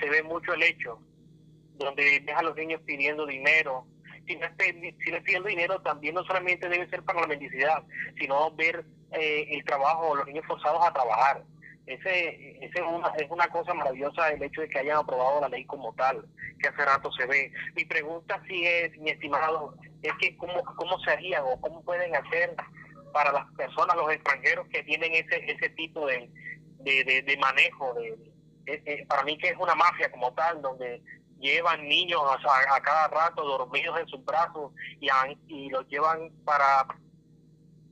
[0.00, 1.00] se ve mucho el hecho
[1.76, 3.86] donde deja a los niños pidiendo dinero,
[4.26, 7.82] si no, si no pidiendo dinero, también no solamente debe ser para la mendicidad,
[8.18, 11.44] sino ver eh, el trabajo, los niños forzados a trabajar.
[11.86, 15.50] Ese, ese es, una, es una cosa maravillosa el hecho de que hayan aprobado la
[15.50, 16.24] ley como tal,
[16.58, 17.52] que hace rato se ve.
[17.74, 22.16] Mi pregunta sí es, mi estimado, es que cómo, cómo se haría o cómo pueden
[22.16, 22.54] hacer
[23.12, 26.28] para las personas, los extranjeros que tienen ese, ese tipo de,
[26.80, 31.02] de, manejo, de, para mí que es una mafia como tal, donde
[31.40, 35.08] llevan niños a, cada rato dormidos en sus brazos y,
[35.48, 36.86] y los llevan para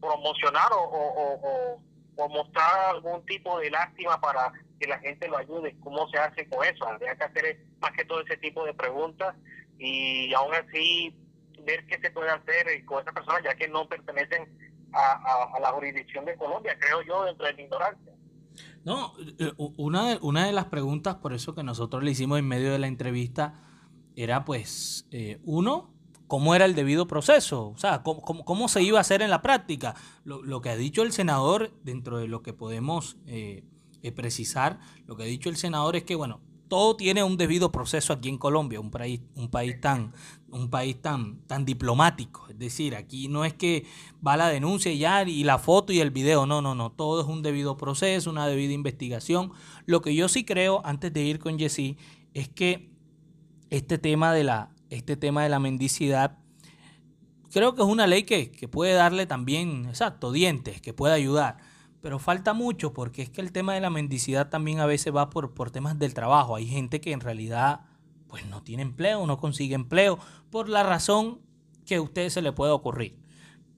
[0.01, 1.80] promocionar o,
[2.28, 5.76] mostrar algún tipo de lástima para que la gente lo ayude.
[5.80, 6.86] ¿Cómo se hace con eso?
[6.86, 9.34] Habría que hacer más que todo ese tipo de preguntas
[9.78, 11.14] y aún así
[11.64, 14.49] ver qué se puede hacer con esas personas ya que no pertenecen
[14.93, 18.11] a, a la jurisdicción de Colombia, creo yo, dentro de ignorancia.
[18.84, 22.78] No, eh, una de, las preguntas, por eso que nosotros le hicimos en medio de
[22.78, 23.54] la entrevista,
[24.16, 25.94] era pues, eh, uno,
[26.26, 27.68] ¿cómo era el debido proceso?
[27.68, 29.94] O sea, ¿cómo, cómo, se iba a hacer en la práctica?
[30.24, 33.64] Lo, lo, que ha dicho el senador, dentro de lo que podemos eh,
[34.16, 36.40] precisar, lo que ha dicho el senador es que, bueno,
[36.72, 40.14] todo tiene un debido proceso aquí en Colombia, un país, un país tan,
[40.50, 42.46] un país tan, tan diplomático.
[42.48, 43.84] Es decir, aquí no es que
[44.26, 46.46] va la denuncia y ya, y la foto y el video.
[46.46, 46.90] No, no, no.
[46.90, 49.52] Todo es un debido proceso, una debida investigación.
[49.84, 51.98] Lo que yo sí creo, antes de ir con Jessy,
[52.32, 52.90] es que
[53.68, 56.38] este tema de la, este tema de la mendicidad,
[57.50, 61.58] creo que es una ley que, que puede darle también, exacto, dientes, que puede ayudar
[62.03, 65.30] pero falta mucho porque es que el tema de la mendicidad también a veces va
[65.30, 66.57] por, por temas del trabajo.
[66.57, 67.86] Hay gente que en realidad
[68.28, 70.18] pues no tiene empleo, no consigue empleo,
[70.50, 71.40] por la razón
[71.86, 73.18] que a usted se le puede ocurrir.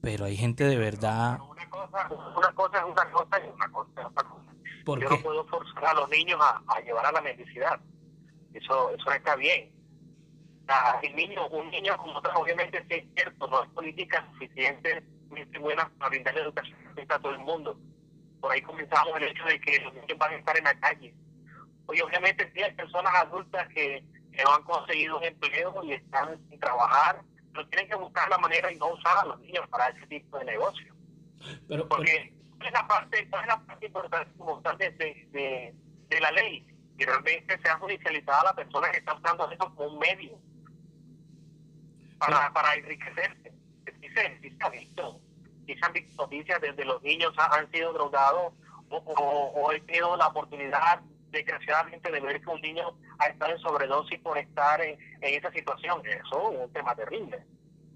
[0.01, 1.39] Pero hay gente de verdad...
[1.49, 4.53] Una cosa, una cosa es una cosa y una cosa es otra cosa.
[4.85, 5.15] ¿Por Yo qué?
[5.15, 7.79] no puedo forzar a los niños a, llevar a la mendicidad.
[8.53, 9.71] Eso, eso está bien.
[11.03, 16.41] El niño, un niño como obviamente es cierto, no es política suficientemente buena para brindarle
[16.41, 16.77] educación
[17.09, 17.77] a todo el mundo
[18.45, 21.15] por ahí comenzamos el hecho de que los niños van a estar en la calle.
[21.87, 24.03] Oye, obviamente sí hay personas adultas que,
[24.43, 27.21] no han conseguido empleo y están sin trabajar,
[27.51, 30.37] pero tienen que buscar la manera y no usar a los niños para ese tipo
[30.37, 30.93] de negocio.
[31.67, 32.33] Pero, Porque
[32.63, 35.73] es la parte, es la parte importante de,
[36.09, 36.67] de, la ley?
[36.99, 40.37] Y realmente sea judicializada la persona que está usando eso como un medio
[42.19, 43.53] para, para enriquecerse.
[43.85, 45.19] Se, sí se visto
[45.65, 48.53] visto noticias desde los niños han, sido drogados
[48.89, 51.01] o, he tenido la oportunidad
[51.31, 56.01] desgraciadamente de ver que un niño ha estado en sobredosis por estar en, esa situación.
[56.05, 57.43] Eso es un tema terrible.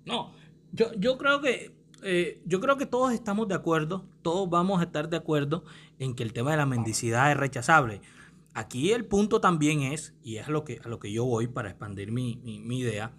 [0.06, 0.34] No,
[0.72, 4.86] yo, yo creo que eh, yo creo que todos estamos de acuerdo, todos vamos a
[4.86, 5.64] estar de acuerdo
[5.98, 8.02] en que el tema de la mendicidad es rechazable.
[8.54, 11.48] Aquí el punto también es, y es a lo que, a lo que yo voy
[11.48, 13.14] para expandir mi, mi, idea,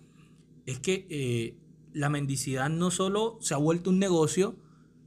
[0.66, 1.56] es que eh,
[1.92, 4.56] la mendicidad no solo se ha vuelto un negocio,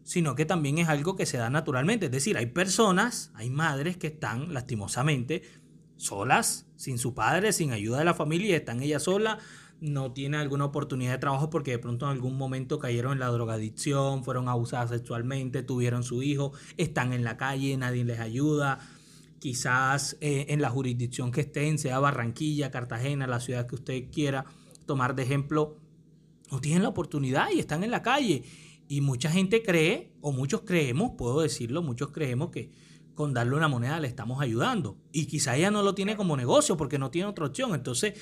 [0.04, 2.08] sino que también es algo que se da naturalmente.
[2.08, 5.44] Es decir, hay personas, hay madres que están lastimosamente
[5.98, 9.38] solas, sin su padre, sin ayuda de la familia, están ellas solas,
[9.80, 13.28] no tienen alguna oportunidad de trabajo porque de pronto en algún momento cayeron en la
[13.28, 18.80] drogadicción, fueron abusadas sexualmente, tuvieron su hijo, están en la calle, nadie les ayuda.
[19.40, 24.46] Quizás eh, en la jurisdicción que estén, sea Barranquilla, Cartagena, la ciudad que usted quiera
[24.86, 25.78] tomar de ejemplo,
[26.52, 28.44] no tienen la oportunidad y están en la calle.
[28.88, 32.72] Y mucha gente cree, o muchos creemos, puedo decirlo, muchos creemos que
[33.16, 34.98] con darle una moneda le estamos ayudando.
[35.12, 37.74] Y quizá ella no lo tiene como negocio porque no tiene otra opción.
[37.74, 38.14] Entonces,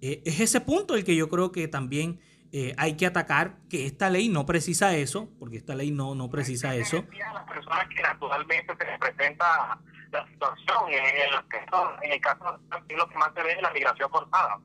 [0.00, 2.20] eh, es ese punto el que yo creo que también
[2.52, 6.28] eh, hay que atacar, que esta ley no precisa eso, porque esta ley no, no
[6.30, 7.04] precisa eso.
[7.32, 9.78] las personas que naturalmente se les presenta
[10.10, 12.58] la situación, en el, caso
[12.88, 14.58] de lo que más se ve es la migración forzada.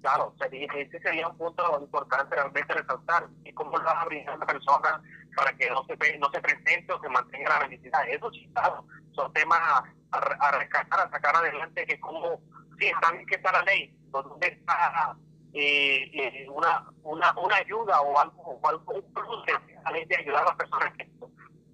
[0.00, 3.26] Claro, ese sería un punto importante realmente resaltar.
[3.44, 5.02] ¿Y cómo lo vas a brindar a la persona
[5.36, 8.08] para que no se, no se presente o se mantenga la felicidad?
[8.08, 8.50] Eso sí,
[9.12, 12.40] son temas a, a, rescatar, a sacar adelante, que como,
[12.78, 15.16] sí, está bien que está la ley, donde está
[15.52, 19.44] eh, eh, una, una, una ayuda o algo, o algo un
[19.92, 21.10] de, de ayudar a las personas que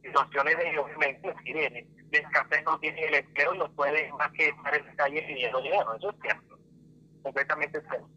[0.02, 4.48] situaciones de obviamente de, de escasez no tienen el empleo y no pueden más que
[4.48, 6.55] estar en la calle pidiendo dinero, eso es cierto,
[7.26, 8.08] completamente cierto.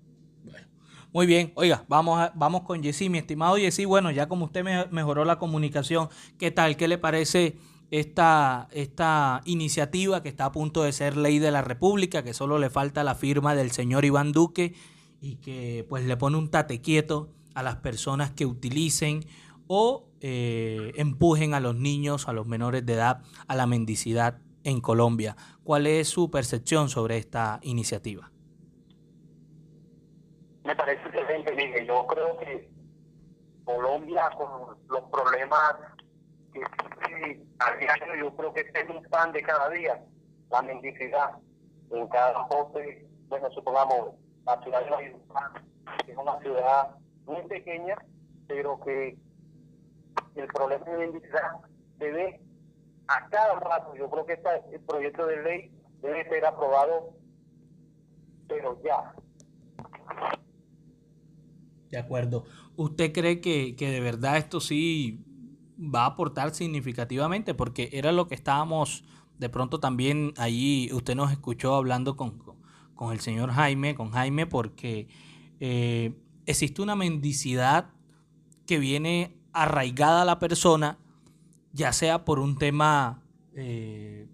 [1.12, 3.86] Muy bien, oiga, vamos, vamos con Jessy, mi estimado Jessy.
[3.86, 6.78] Bueno, ya como usted me mejoró la comunicación, ¿qué tal?
[6.78, 7.57] ¿Qué le parece
[7.89, 12.60] esta, esta iniciativa que está a punto de ser ley de la República, que solo
[12.60, 14.76] le falta la firma del señor Iván Duque
[15.20, 19.26] y que pues le pone un tate quieto a las personas que utilicen
[19.66, 24.80] o eh, empujen a los niños, a los menores de edad, a la mendicidad en
[24.80, 25.36] Colombia.
[25.64, 28.32] ¿Cuál es su percepción sobre esta iniciativa?
[30.64, 32.70] Me parece excelente, Yo creo que
[33.66, 35.76] Colombia, con los problemas
[36.53, 36.62] que
[37.80, 40.03] diario, yo creo que este es un pan de cada día,
[40.49, 41.38] la mendicidad
[41.91, 45.64] en cada poste, bueno, supongamos, la ciudad de Valledupar,
[46.05, 46.95] que es una ciudad
[47.26, 47.95] muy pequeña,
[48.47, 49.18] pero que
[50.36, 51.51] el problema de mendicidad
[51.97, 52.41] debe
[53.07, 57.14] a cada rato, yo creo que esta, el proyecto de ley debe ser aprobado,
[58.47, 59.14] pero ya.
[61.91, 62.45] De acuerdo.
[62.75, 65.23] ¿Usted cree que, que de verdad esto sí
[65.77, 67.53] va a aportar significativamente?
[67.53, 69.03] Porque era lo que estábamos,
[69.37, 72.41] de pronto también allí, usted nos escuchó hablando con,
[72.95, 75.07] con el señor Jaime, con Jaime, porque
[75.59, 76.13] eh,
[76.45, 77.91] existe una mendicidad
[78.65, 80.99] que viene arraigada a la persona,
[81.73, 83.23] ya sea por un tema,
[83.55, 84.27] eh,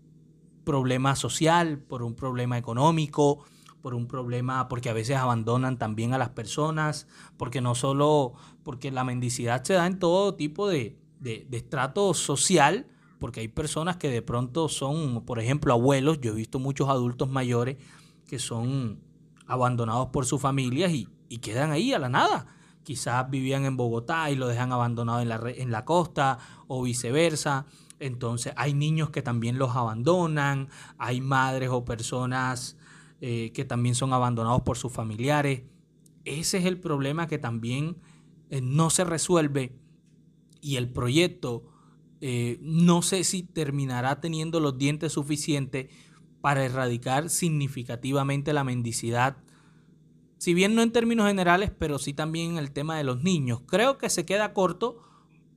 [0.66, 3.46] problema social, por un problema económico,
[3.86, 7.06] por un problema, porque a veces abandonan también a las personas,
[7.38, 8.34] porque no solo,
[8.64, 12.88] porque la mendicidad se da en todo tipo de, de, estrato social,
[13.20, 17.30] porque hay personas que de pronto son, por ejemplo, abuelos, yo he visto muchos adultos
[17.30, 17.78] mayores
[18.28, 19.02] que son
[19.46, 22.48] abandonados por sus familias y, y quedan ahí a la nada.
[22.82, 27.68] Quizás vivían en Bogotá y lo dejan abandonado en la, en la costa o viceversa.
[28.00, 32.78] Entonces hay niños que también los abandonan, hay madres o personas
[33.22, 35.64] eh, que también son abandonados por sus familiares.
[36.26, 37.98] Ese es el problema que también
[38.50, 39.78] eh, no se resuelve
[40.62, 41.64] y el proyecto
[42.22, 45.94] eh, no sé si terminará teniendo los dientes suficientes
[46.42, 49.38] para erradicar significativamente la mendicidad.
[50.38, 53.62] Si bien no en términos generales, pero sí también en el tema de los niños.
[53.68, 55.02] Creo que se queda corto,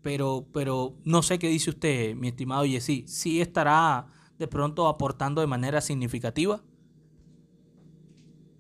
[0.03, 3.05] pero, pero no sé qué dice usted, mi estimado Yesí.
[3.07, 4.07] ¿Sí estará
[4.39, 6.63] de pronto aportando de manera significativa?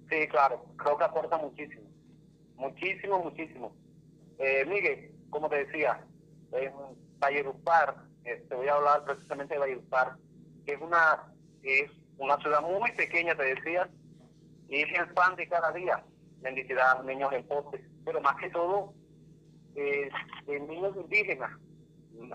[0.08, 1.88] Sí, claro, creo que aporta muchísimo,
[2.56, 3.76] muchísimo, muchísimo.
[4.38, 6.02] Eh, Miguel, como te decía,
[6.52, 6.72] en
[7.18, 10.16] Valledupar, eh, te voy a hablar precisamente de Valledupar,
[10.64, 11.32] que es una,
[11.62, 13.88] es una ciudad muy pequeña, te decía,
[14.68, 16.02] y es el pan de cada día,
[16.40, 18.94] mendicidad, niños en postes, pero más que todo,
[19.74, 20.10] eh,
[20.46, 21.50] niños indígenas,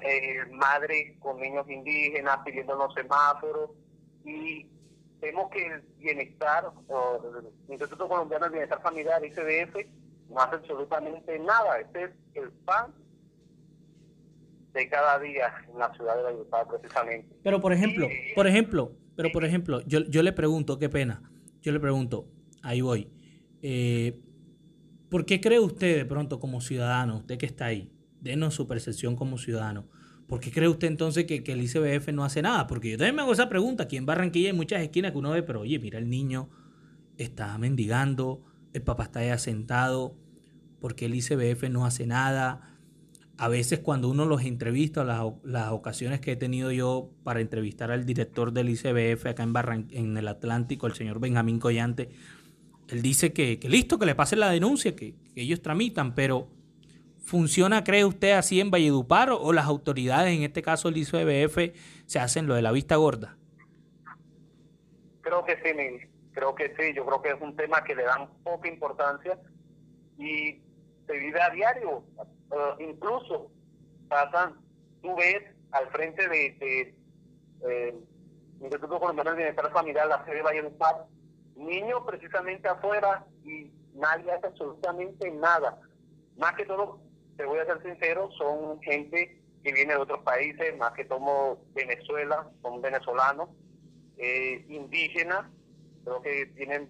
[0.03, 3.71] eh, madres con niños indígenas pidiendo los semáforos,
[4.25, 4.67] y
[5.23, 7.21] vemos que el bienestar, o
[7.67, 9.75] el Instituto Colombiano de Bienestar Familiar, ICDF,
[10.29, 11.79] no hace absolutamente nada.
[11.79, 12.93] Este es el pan
[14.73, 17.35] de cada día en la ciudad de Valledupar, precisamente.
[17.41, 21.21] Pero por ejemplo, por ejemplo, pero por ejemplo, yo, yo le pregunto, qué pena,
[21.61, 22.27] yo le pregunto,
[22.61, 23.09] ahí voy,
[23.61, 24.19] eh,
[25.09, 29.15] ¿por qué cree usted de pronto como ciudadano, usted que está ahí, denos su percepción
[29.15, 29.87] como ciudadano,
[30.27, 32.67] ¿Por qué cree usted entonces que, el ICBF no hace nada?
[32.67, 33.83] Porque yo también me hago esa pregunta.
[33.83, 36.49] Aquí en Barranquilla hay muchas esquinas que uno ve, pero oye, mira, el niño
[37.17, 38.43] está mendigando,
[38.73, 40.15] el papá está allá sentado,
[40.79, 42.69] ¿por qué el ICBF no hace nada?
[43.35, 47.91] a veces cuando uno los entrevista, las, las, ocasiones que he tenido yo para entrevistar
[47.91, 52.09] al director del ICBF acá en, en el Atlántico, el señor Benjamín Collante,
[52.89, 56.47] él dice que, listo, que le pasen la denuncia, que, ellos tramitan, pero
[57.23, 62.19] ¿funciona, cree usted, así en Valledupar o, las autoridades, en este caso el ICBF, se
[62.19, 63.37] hacen lo de la vista gorda?
[65.21, 68.29] Creo que sí, creo que sí, yo creo que es un tema que le dan
[68.43, 69.39] poca importancia
[70.17, 70.61] y
[71.07, 72.03] se vive a diario,
[72.51, 73.51] eh, incluso
[74.09, 74.55] pasan,
[75.01, 76.95] tú ves al frente de, de
[77.67, 77.95] eh,
[78.61, 81.05] Instituto Colombiano de Bienestar Familiar, la sede de Valledupar,
[81.55, 85.79] niños precisamente afuera y nadie hace absolutamente nada.
[86.37, 86.99] Más que todo,
[87.37, 91.59] te voy a ser sincero, son gente que viene de otros países, más que todo
[91.73, 93.49] Venezuela, son venezolanos,
[94.17, 95.45] eh, indígenas,
[96.03, 96.89] creo que vienen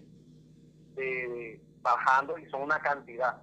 [0.96, 3.40] eh, bajando y son una cantidad,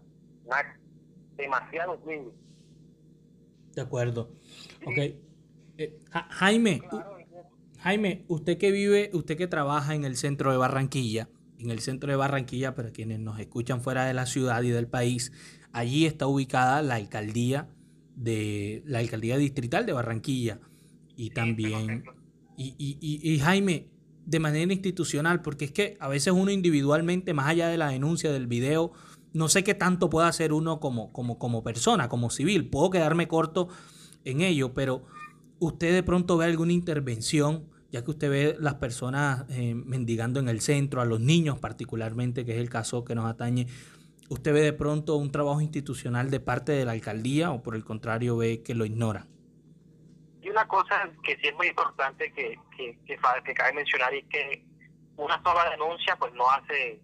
[1.38, 2.34] demasiados niños.
[3.74, 4.32] De acuerdo.
[4.86, 4.98] Ok.
[5.78, 6.82] Eh, Jaime,
[7.80, 12.12] Jaime, usted que vive, usted que trabaja en el centro de Barranquilla, en el centro
[12.12, 15.32] de Barranquilla, para quienes nos escuchan fuera de la ciudad y del país,
[15.74, 17.70] allí está ubicada la alcaldía
[18.16, 20.60] de la alcaldía distrital de Barranquilla.
[21.16, 22.04] Y también
[22.58, 23.88] y, y, y, Jaime
[24.26, 28.32] de manera institucional porque es que a veces uno individualmente más allá de la denuncia
[28.32, 28.92] del video
[29.34, 32.70] no sé qué tanto puede hacer uno como como como persona como civil.
[32.70, 33.70] Puedo quedarme corto
[34.26, 35.06] en ello pero
[35.62, 40.50] usted de pronto ve alguna intervención, ya que usted ve las personas eh, mendigando en
[40.50, 43.68] el centro, a los niños particularmente, que es el caso que nos atañe,
[44.32, 47.84] ¿usted ve de pronto un trabajo institucional de parte de la alcaldía o por el
[47.84, 49.28] contrario ve que lo ignora?
[50.42, 54.66] Y una cosa que sí es muy importante que, que, que, cabe mencionar es que
[55.18, 57.00] una sola denuncia pues no hace,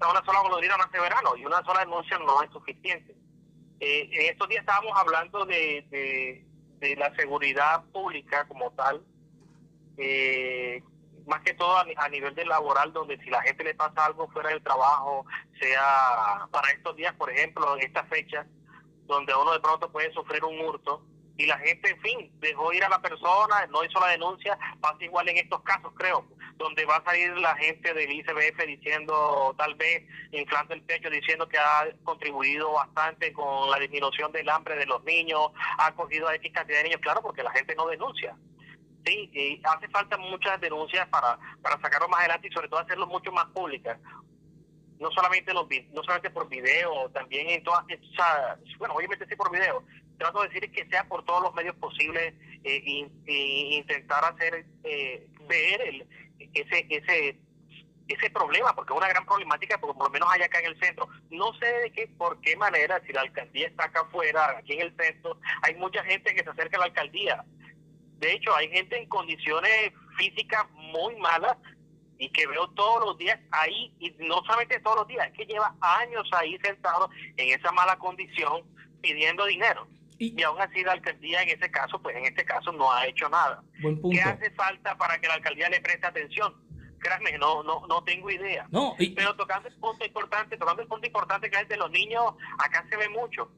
[0.00, 3.14] una sola golondrina no hace verano y una sola denuncia no es suficiente.
[3.80, 6.44] Eh, en estos días estábamos hablando de
[6.84, 9.02] de la seguridad pública como tal,
[9.96, 10.82] eh,
[11.26, 14.50] más que todo a, nivel de laboral, donde si la gente le pasa algo fuera
[14.50, 15.24] del trabajo,
[15.60, 18.46] sea para estos días, por ejemplo, en esta fecha,
[19.06, 21.02] donde uno de pronto puede sufrir un hurto,
[21.36, 25.02] y la gente, en fin, dejó ir a la persona, no hizo la denuncia, pasa
[25.04, 29.74] igual en estos casos, creo, donde va a salir la gente del ICBF diciendo, tal
[29.74, 34.86] vez, inflando el pecho, diciendo que ha contribuido bastante con la disminución del hambre de
[34.86, 38.36] los niños, ha cogido a X cantidad de niños, claro, porque la gente no denuncia.
[39.04, 43.06] Sí, y hace falta muchas denuncias para, para sacarlo más adelante y sobre todo hacerlo
[43.06, 43.98] mucho más públicas
[44.98, 47.84] no solamente los no solamente por video, también en todas,
[48.78, 49.82] bueno, obviamente sí por video,
[50.18, 55.80] trato de decir que sea por todos los medios posibles e, intentar hacer eh, ver
[55.82, 56.06] el,
[56.54, 57.38] ese ese
[58.06, 61.08] ese problema porque es una gran problemática por lo menos allá acá en el centro.
[61.30, 64.82] No sé de qué por qué manera si la alcaldía está acá afuera aquí en
[64.82, 67.44] el centro hay mucha gente que se acerca a la alcaldía
[68.18, 71.56] de hecho hay gente en condiciones físicas muy malas
[72.18, 75.46] y que veo todos los días ahí y no solamente todos los días es que
[75.46, 78.62] lleva años ahí sentado en esa mala condición
[79.00, 79.88] pidiendo dinero
[80.18, 83.28] y, aún así la alcaldía en ese caso, pues en este caso no ha hecho
[83.28, 83.62] nada.
[83.80, 86.54] ¿Qué hace falta para que la alcaldía le preste atención?
[86.98, 88.66] Créanme, no, no, no tengo idea.
[88.70, 92.34] No, Pero tocando el punto importante, tocando el punto importante que es de los niños,
[92.58, 93.50] acá se ve mucho.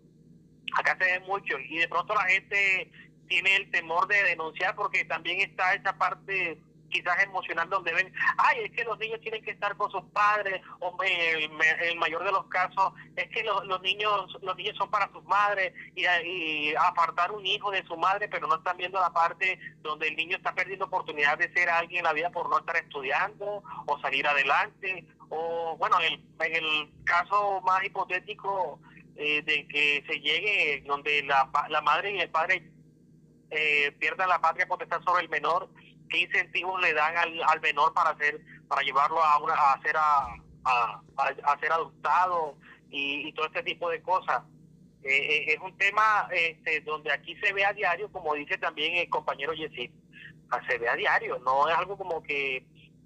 [0.76, 1.58] Acá se ve mucho.
[1.58, 2.90] Y de pronto la gente
[3.28, 6.58] tiene el temor de denunciar porque también está esa parte
[6.88, 10.60] quizás emocional donde ven, ay, es que los niños tienen que estar con sus padres,
[10.80, 11.50] o el,
[11.82, 15.24] el mayor de los casos es que los, los, niños los niños son para sus
[15.24, 20.08] madres y, apartar un hijo de su madre, pero no están viendo la parte donde
[20.08, 23.62] el niño está perdiendo oportunidad de ser alguien en la vida por no estar estudiando
[23.86, 28.80] o salir adelante, o bueno, en el, en el caso más hipotético
[29.16, 32.70] eh, de que se llegue donde la, la madre y el padre
[33.50, 35.68] eh, pierdan la patria potestad sobre el menor
[36.08, 39.96] qué incentivos le dan al, al menor para hacer para llevarlo a una a ser
[39.96, 40.26] a,
[40.64, 42.56] a, ser adoptado
[42.90, 44.42] y, todo este tipo de cosas
[45.02, 48.96] eh, eh, es un tema este, donde aquí se ve a diario como dice también
[48.96, 49.90] el compañero Yesid
[50.68, 52.64] se ve a diario no es algo como que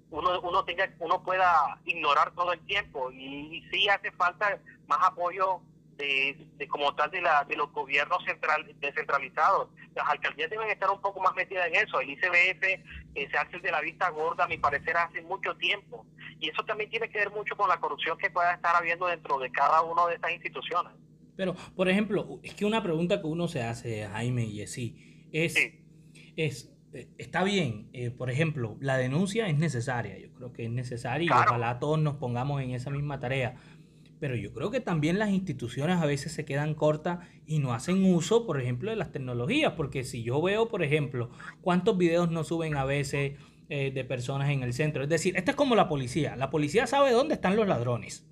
[0.09, 4.99] uno uno tenga uno pueda ignorar todo el tiempo y, y sí hace falta más
[5.01, 5.61] apoyo
[6.01, 9.69] de, como tal de, la, de los gobiernos central, descentralizados.
[9.95, 11.99] Las alcaldías deben estar un poco más metidas en eso.
[11.99, 16.05] El ICBF eh, se hace de la vista gorda, a mi parecer, hace mucho tiempo.
[16.39, 19.37] Y eso también tiene que ver mucho con la corrupción que pueda estar habiendo dentro
[19.39, 20.93] de cada una de estas instituciones.
[21.35, 25.55] Pero, por ejemplo, es que una pregunta que uno se hace, Jaime y así, es,
[26.35, 30.71] es eh, está bien, eh, por ejemplo, la denuncia es necesaria, yo creo que es
[30.71, 33.55] necesaria y ojalá todos nos pongamos en esa misma tarea
[34.21, 38.05] pero yo creo que también las instituciones a veces se quedan cortas y no hacen
[38.05, 42.43] uso, por ejemplo, de las tecnologías, porque si yo veo, por ejemplo, cuántos videos no
[42.43, 45.89] suben a veces eh, de personas en el centro, es decir, esta es como la
[45.89, 48.27] policía, la policía sabe dónde están los ladrones.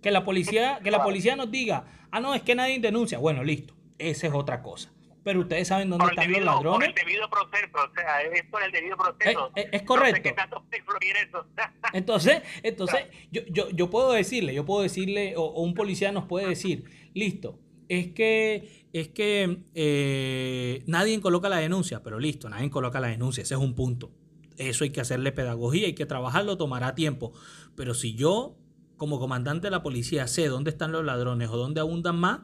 [0.00, 3.18] Que la policía, que la policía nos diga, ah, no, es que nadie denuncia.
[3.18, 4.90] Bueno, listo, esa es otra cosa
[5.24, 6.88] pero ustedes saben dónde están los ladrones.
[6.88, 9.50] Por el debido proceso, o sea, es por el debido proceso.
[9.54, 10.30] Es, es, correcto.
[11.92, 16.48] entonces, entonces yo, yo, yo puedo decirle, yo puedo decirle, o, un policía nos puede
[16.48, 17.58] decir, listo,
[17.88, 23.42] es que, es que eh, nadie coloca la denuncia, pero listo, nadie coloca la denuncia,
[23.42, 24.12] ese es un punto.
[24.56, 27.32] Eso hay que hacerle pedagogía, hay que trabajarlo, tomará tiempo.
[27.76, 28.56] Pero si yo,
[28.96, 32.40] como comandante de la policía, sé dónde están los ladrones o dónde abundan más,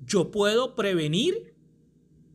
[0.00, 1.51] yo puedo prevenir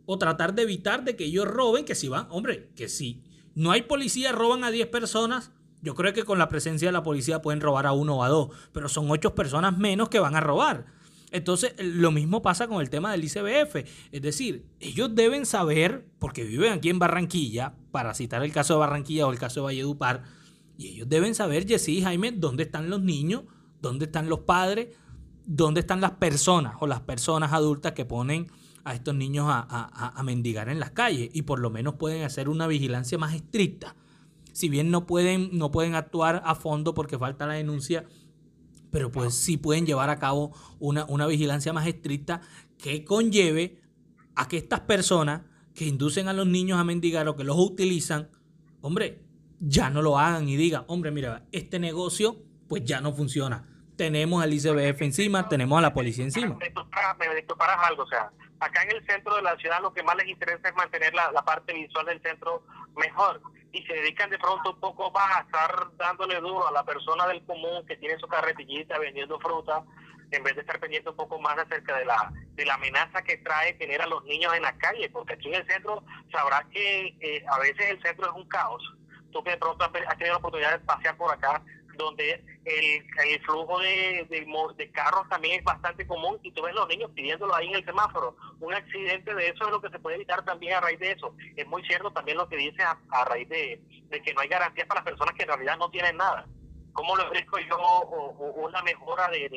[0.07, 3.21] o tratar de evitar de que ellos roben, que si van, hombre, que si
[3.53, 5.51] no hay policía, roban a 10 personas,
[5.81, 8.29] yo creo que con la presencia de la policía pueden robar a uno o a
[8.29, 10.85] dos, pero son 8 personas menos que van a robar.
[11.31, 13.75] Entonces, lo mismo pasa con el tema del ICBF.
[14.13, 18.79] Es decir, ellos deben saber, porque viven aquí en Barranquilla, para citar el caso de
[18.79, 20.23] Barranquilla o el caso de Valledupar,
[20.77, 23.43] y ellos deben saber, Jessy y Jaime, dónde están los niños,
[23.81, 24.95] dónde están los padres,
[25.45, 28.47] dónde están las personas o las personas adultas que ponen
[28.87, 32.67] a estos niños a, mendigar en las calles y por lo menos pueden hacer una
[32.67, 33.95] vigilancia más estricta.
[34.53, 38.05] Si bien no pueden, no pueden actuar a fondo porque falta la denuncia,
[38.89, 42.39] pero pues sí pueden llevar a cabo una, una vigilancia más estricta
[42.77, 43.81] que conlleve
[44.35, 45.41] a que estas personas
[45.75, 48.29] que inducen a los niños a mendigar o que los utilizan,
[48.79, 49.21] hombre,
[49.59, 52.37] ya no lo hagan y digan, hombre, mira, este negocio
[52.69, 53.67] pues ya no funciona.
[53.97, 56.55] Tenemos al ICBF encima, tenemos a la policía encima.
[56.55, 56.71] Me
[57.85, 60.69] algo, o sea, acá en el centro de la ciudad lo que más les interesa
[60.69, 62.63] es mantener la, parte visual del centro
[62.95, 63.41] mejor
[63.71, 67.27] y se dedican de pronto un poco más a estar dándole duro a la persona
[67.27, 69.83] del común que tiene su carretillita vendiendo fruta
[70.31, 73.37] en vez de estar pendiente un poco más acerca de la de la amenaza que
[73.37, 77.15] trae tener a los niños en la calle, porque aquí en el centro sabrás que
[77.21, 78.83] eh, a veces el centro es un caos.
[79.31, 81.61] Tú que de pronto has tenido la oportunidad de pasear por acá,
[81.97, 87.11] donde el, flujo de, de, carros también es bastante común y tú ves los niños
[87.13, 88.35] pidiéndolo ahí en el semáforo.
[88.59, 91.35] Un accidente de eso es lo que se puede evitar también a raíz de eso.
[91.55, 93.81] Es muy cierto también lo que dice a, raíz de,
[94.23, 96.45] que no hay garantías para las personas que en realidad no tienen nada.
[96.93, 97.77] ¿Cómo lo ofrezco yo
[98.55, 99.49] una mejora de,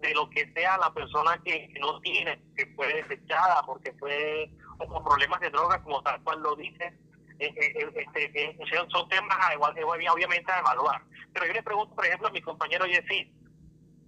[0.00, 4.86] de, lo que sea la persona que, no tiene, que fue desechada porque fue o
[4.86, 6.92] con problemas de drogas, como tal cual lo dice?
[7.38, 11.02] Eh, eh, eh, este, son temas a evaluar.
[11.32, 13.32] Pero yo le pregunto, por ejemplo, a mi compañero Jessy,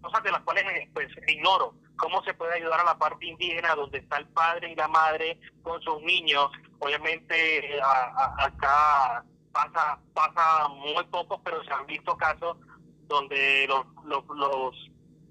[0.01, 0.65] cosas de las cuales
[0.95, 4.77] pues ignoro, cómo se puede ayudar a la parte indígena donde está el padre y
[4.77, 6.51] la madre con sus niños.
[6.79, 7.81] Obviamente
[8.39, 12.59] acá pasa pasa muy poco, pero se han visto casos
[13.09, 14.25] donde los, los,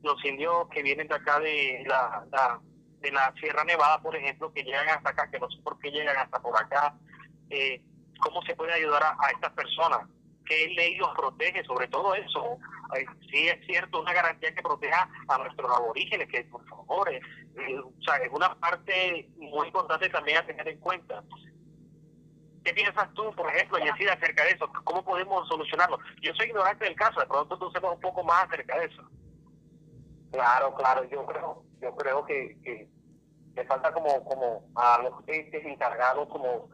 [0.01, 2.59] los, indios que vienen de acá de la,
[3.01, 5.91] de la Sierra Nevada, por ejemplo, que llegan hasta acá, que no sé por qué
[5.91, 6.95] llegan hasta por acá,
[7.49, 7.81] eh,
[8.19, 10.01] cómo se puede ayudar a, estas personas,
[10.45, 12.57] qué ley los protege, sobre todo eso.
[13.31, 17.21] sí es cierto, una garantía que proteja a nuestros aborígenes, que por favor, eh,
[17.79, 21.23] o sea, es una parte muy importante también a tener en cuenta.
[22.63, 24.67] ¿Qué piensas tú, por ejemplo, Yesida, acerca de eso?
[24.83, 25.99] ¿Cómo podemos solucionarlo?
[26.21, 29.03] Yo soy ignorante del caso, de pronto tú sepas un poco más acerca de eso.
[30.31, 32.89] Claro, claro, yo creo, yo creo que, que,
[33.55, 36.69] que falta como, como a los entes encargados como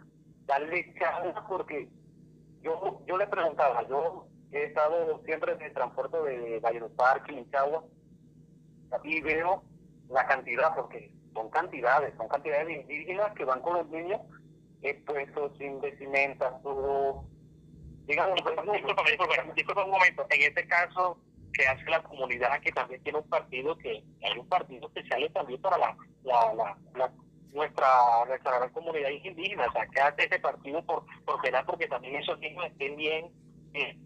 [0.46, 1.88] darle chance porque
[2.62, 7.84] yo yo le preguntaba, yo he estado siempre en el transporte de Valledupar, Quinchagua,
[9.04, 9.64] y veo
[10.10, 14.20] la cantidad, porque son cantidades, son cantidades de indígenas que van con los niños
[14.82, 17.24] expuestos sin vestimenta, todo.
[18.06, 19.04] Digamos, disculpa,
[19.56, 20.26] disculpa, un momento.
[20.30, 21.18] En este caso,
[21.54, 25.62] que hace la comunidad que también tiene un partido que hay un partido especial también
[25.62, 27.14] para la, la, la
[27.54, 27.88] nuestra,
[28.28, 29.68] nuestra gran comunidad indígena.
[29.68, 33.32] O sea, que hace ese partido por, por velar porque también esos niños estén bien,
[33.74, 33.98] eh,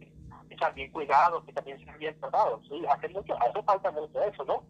[0.74, 2.66] bien cuidados, que también sean bien tratados.
[2.68, 4.66] Sí, hace mucho, hace falta mucho eso, ¿no?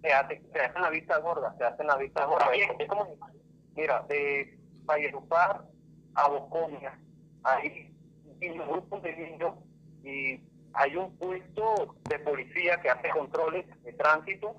[0.00, 2.50] Se hace, se hace la vista gorda, se hace la vista gorda.
[2.54, 3.16] Es como,
[3.74, 5.62] mira, de Valledupar
[6.14, 6.98] a Boconia,
[7.44, 7.94] hay
[8.42, 9.54] un grupo de niños
[10.02, 10.40] y
[10.74, 14.56] hay un puesto de policía que hace controles de tránsito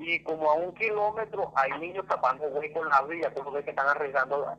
[0.00, 3.70] y como a un kilómetro hay niños tapando huecos en la vía, tú ves que
[3.70, 4.56] están arriesgando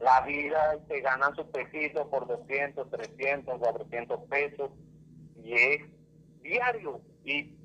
[0.00, 4.70] la, vida y se ganan sus pesitos por 200, 300, 400 pesos
[5.36, 5.82] y es
[6.42, 7.56] diario y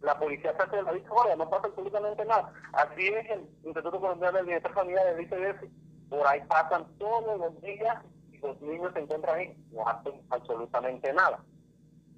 [0.00, 2.50] la policía se hace la vista ahora no pasa absolutamente nada.
[2.72, 5.64] Así es el Instituto Colombiano de Bienestar Familiar del ICDF,
[6.08, 8.02] por ahí pasan todos los días
[8.32, 11.44] y los niños se encuentran ahí, no hacen absolutamente nada.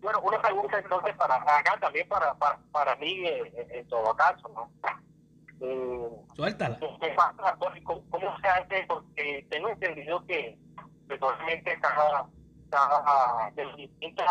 [0.00, 4.70] Bueno, una pregunta entonces para acá también para, para, para mí en, todo caso, ¿no?
[5.60, 6.78] Eh, Suéltala.
[6.78, 8.84] ¿Cómo, ¿Cómo, se hace?
[8.86, 10.58] Porque tengo entendido que
[11.08, 12.26] personalmente cada,
[12.70, 14.26] cada de las distintas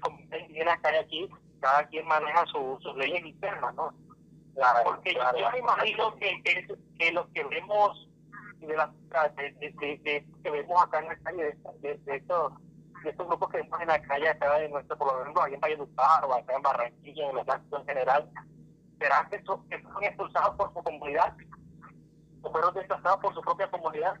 [0.00, 1.28] comunidades que hay aquí,
[1.60, 3.92] cada quien maneja sus leyes internas, ¿no?
[4.84, 6.42] Porque yo, me imagino que,
[6.98, 8.08] que, lo que vemos
[8.58, 8.92] de, la,
[9.36, 12.52] de, de, que vemos acá en la calle de, de, estos,
[13.02, 15.54] de estos grupos que vemos en la calle acá en nuestro, por lo menos ahí
[15.54, 18.30] en Valledupar o acá en Barranquilla, en los actos en general,
[18.98, 19.64] ¿será que, son
[20.02, 21.34] expulsados por su comunidad?
[22.42, 24.14] ¿O fueron desplazados por su propia comunidad?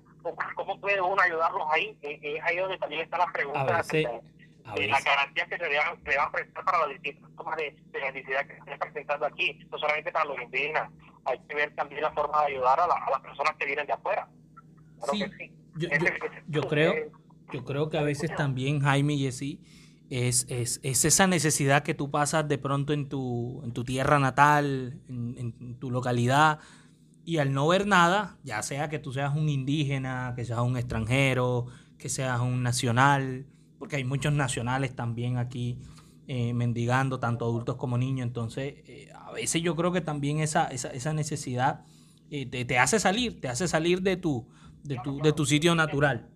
[0.56, 1.96] ¿Cómo puede uno ayudarlos ahí?
[2.02, 6.30] Es ahí donde también está la pregunta de la garantía que se le va a
[6.30, 10.12] prestar para las distintas formas de, de necesidad que se está presentando aquí, no solamente
[10.12, 10.90] para los indígenas,
[11.24, 13.92] hay que ver también la forma de ayudar a, a las personas que vienen de
[13.92, 14.28] afuera.
[15.10, 15.88] sí, Yo,
[16.48, 16.94] yo, creo,
[17.52, 19.60] yo creo que a veces también, Jaime y Jessy,
[20.10, 24.18] es, es, es, esa necesidad que tú pasas de pronto en tu, en tu tierra
[24.18, 26.60] natal, en, tu localidad,
[27.24, 30.76] y al no ver nada, ya sea que tú seas un indígena, que seas un
[30.78, 31.66] extranjero,
[31.98, 33.46] que seas un nacional,
[33.78, 35.78] porque hay muchos nacionales también aquí
[36.26, 38.26] eh, mendigando, tanto adultos como niños.
[38.26, 41.84] Entonces, eh, a veces yo creo que también esa, esa, esa necesidad
[42.30, 44.48] eh, te, te, hace salir, te hace salir de tu,
[44.82, 46.30] de tu, de tu sitio natural.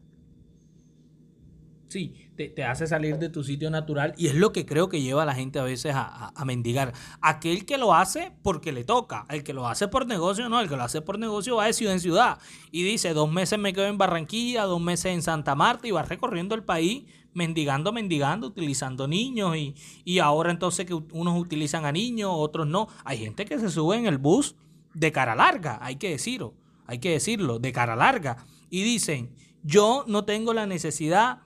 [1.93, 5.03] Sí, te, te, hace salir de tu sitio natural y es lo que creo que
[5.03, 6.95] lleva a la gente a veces a, a, mendigar.
[7.21, 10.71] Aquel que lo hace porque le toca, el que lo hace por negocio, no, el
[10.71, 12.39] que lo hace por negocio va de ciudad en ciudad
[12.71, 16.03] y dice, dos meses me quedo en Barranquilla, dos meses en Santa Marta y va
[16.03, 21.93] recorriendo el país mendigando, mendigando, utilizando niños y, y ahora entonces que unos utilizan a
[21.93, 22.89] niños, otros no.
[23.05, 24.57] Hay gente que se sube en el bus
[24.95, 26.55] de cara larga, hay que decirlo,
[26.87, 28.47] hay que decirlo, de cara larga.
[28.71, 31.43] Y dicen, yo no tengo la necesidad,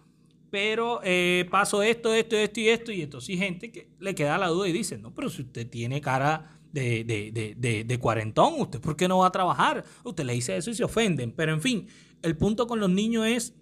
[0.50, 2.92] pero eh, paso esto, esto, esto y esto.
[2.92, 5.68] Y entonces hay gente que le queda la duda y dice, no, pero si usted
[5.68, 9.84] tiene cara de, de, de, de, cuarentón, ¿usted por qué no va a trabajar?
[10.04, 11.32] Usted le dice eso y se ofenden.
[11.32, 11.88] Pero en fin,
[12.22, 13.54] el punto con los niños es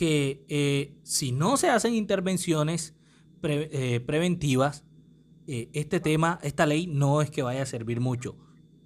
[0.00, 2.94] que eh, si no se hacen intervenciones
[3.42, 4.84] eh, preventivas,
[5.46, 8.36] eh, este tema, esta ley no es que vaya a servir mucho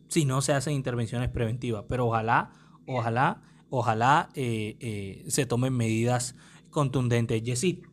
[0.09, 1.85] si no se hacen intervenciones preventivas.
[1.89, 2.51] Pero ojalá,
[2.87, 6.35] ojalá, ojalá se tomen medidas
[6.75, 7.43] contundentes.
[7.43, 7.87] Yesid.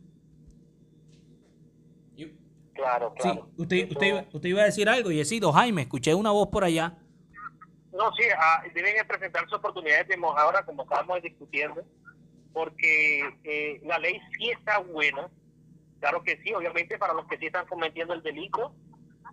[2.74, 3.48] Claro, claro.
[3.56, 6.64] Sí, usted, usted, usted, iba a decir algo, Yesid o Jaime, escuché una voz por
[6.64, 6.98] allá.
[7.92, 11.84] No, sí, ah, deben presentarse oportunidades de ahora, como estábamos discutiendo,
[12.52, 15.30] porque eh, la ley sí está buena,
[16.00, 18.74] claro que sí, obviamente para los que sí están cometiendo el delito,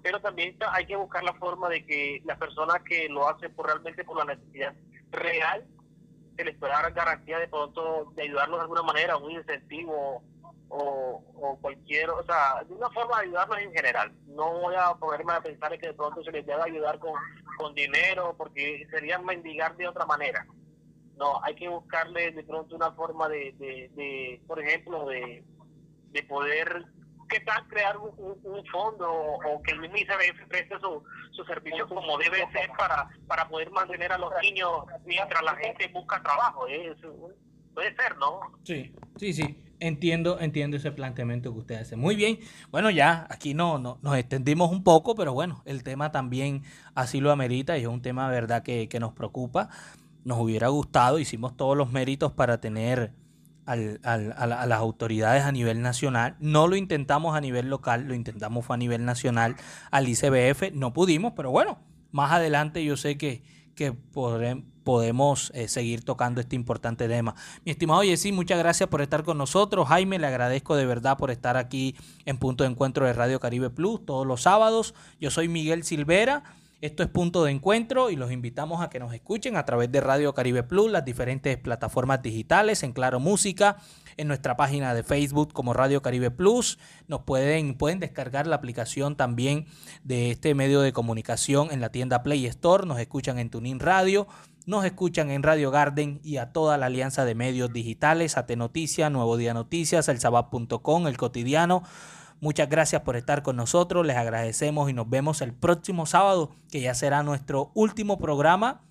[0.03, 3.65] pero también hay que buscar la forma de que las personas que lo hacen por
[3.65, 4.75] realmente por la necesidad
[5.11, 5.65] real,
[6.39, 10.23] se les pueda garantía de pronto de ayudarlos de alguna manera, un incentivo
[10.69, 14.13] o, o cualquier, o sea, de una forma de ayudarlos en general.
[14.27, 17.13] No voy a ponerme a pensar en que de pronto se les debe ayudar con,
[17.57, 20.45] con dinero, porque sería mendigar de otra manera
[21.19, 25.43] no, hay que buscarle de pronto una forma de, de, por ejemplo, de,
[26.11, 26.85] de poder
[27.29, 32.17] ¿qué tal crear un, fondo o que el mismo ICBF preste su, su servicio como
[32.17, 34.69] debe ser para, para poder mantener a los niños
[35.05, 36.65] mientras la gente busca trabajo.
[37.73, 38.41] puede ser, ¿no?
[38.63, 39.63] Sí, sí, sí.
[39.79, 41.95] Entiendo, entiendo ese planteamiento que usted hace.
[41.95, 42.39] Muy bien.
[42.69, 46.63] Bueno, ya aquí no, no nos extendimos un poco, pero bueno, el tema también
[46.95, 49.69] así lo amerita y es un tema, verdad, que, que nos preocupa
[50.25, 53.13] nos hubiera gustado, hicimos todos los méritos para tener
[53.65, 56.35] al, al, a, las autoridades a nivel nacional.
[56.39, 59.55] No lo intentamos a nivel local, lo intentamos a nivel nacional
[59.91, 60.73] al ICBF.
[60.73, 61.79] No pudimos, pero bueno,
[62.11, 63.43] más adelante yo sé que,
[63.75, 63.93] que
[64.89, 67.35] podemos eh, seguir tocando este importante tema.
[67.63, 69.87] Mi estimado Jessy, muchas gracias por estar con nosotros.
[69.87, 71.95] Jaime, le agradezco de verdad por estar aquí
[72.25, 74.95] en Punto de Encuentro de Radio Caribe Plus todos los sábados.
[75.19, 76.43] Yo soy Miguel Silvera.
[76.81, 79.99] Esto es punto de encuentro y los invitamos a que nos escuchen a través de
[79.99, 83.75] Radio Caribe Plus, las diferentes plataformas digitales, en Claro Música,
[84.15, 86.79] en nuestra página de Facebook como Radio Caribe Plus.
[87.09, 89.65] Nos pueden, pueden descargar la aplicación también
[90.05, 92.87] de este medio de comunicación en la tienda Play Store.
[92.87, 94.29] Nos escuchan en Tunin Radio,
[94.65, 99.11] nos escuchan en Radio Garden y a toda la alianza de medios digitales, AT Noticias,
[99.11, 101.83] Nuevo Día Noticias, el Sabab.com, El Cotidiano.
[102.41, 106.81] Muchas gracias por estar con nosotros, les agradecemos y nos vemos el próximo sábado, que
[106.81, 108.81] ya será nuestro último programa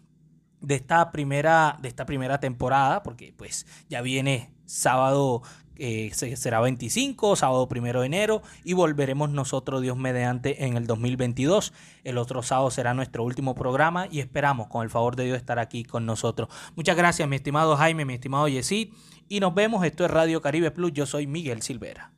[0.60, 5.42] de esta primera, de esta primera temporada, porque pues ya viene sábado
[5.78, 11.72] eh, será 25, sábado primero de enero, y volveremos nosotros, Dios mediante, en el 2022.
[12.04, 15.58] El otro sábado será nuestro último programa y esperamos, con el favor de Dios, estar
[15.58, 16.48] aquí con nosotros.
[16.74, 18.92] Muchas gracias, mi estimado Jaime, mi estimado Yesid,
[19.28, 19.84] y nos vemos.
[19.84, 20.92] Esto es Radio Caribe Plus.
[20.92, 22.17] Yo soy Miguel Silvera.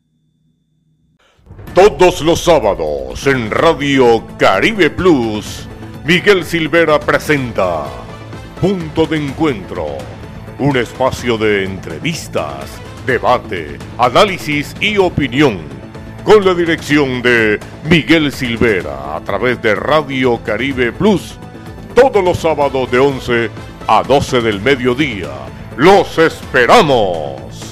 [1.74, 5.68] Todos los sábados en Radio Caribe Plus,
[6.04, 7.84] Miguel Silvera presenta
[8.60, 9.86] Punto de Encuentro,
[10.58, 12.70] un espacio de entrevistas,
[13.06, 15.60] debate, análisis y opinión,
[16.24, 21.38] con la dirección de Miguel Silvera a través de Radio Caribe Plus,
[21.94, 23.50] todos los sábados de 11
[23.86, 25.30] a 12 del mediodía.
[25.76, 27.69] ¡Los esperamos!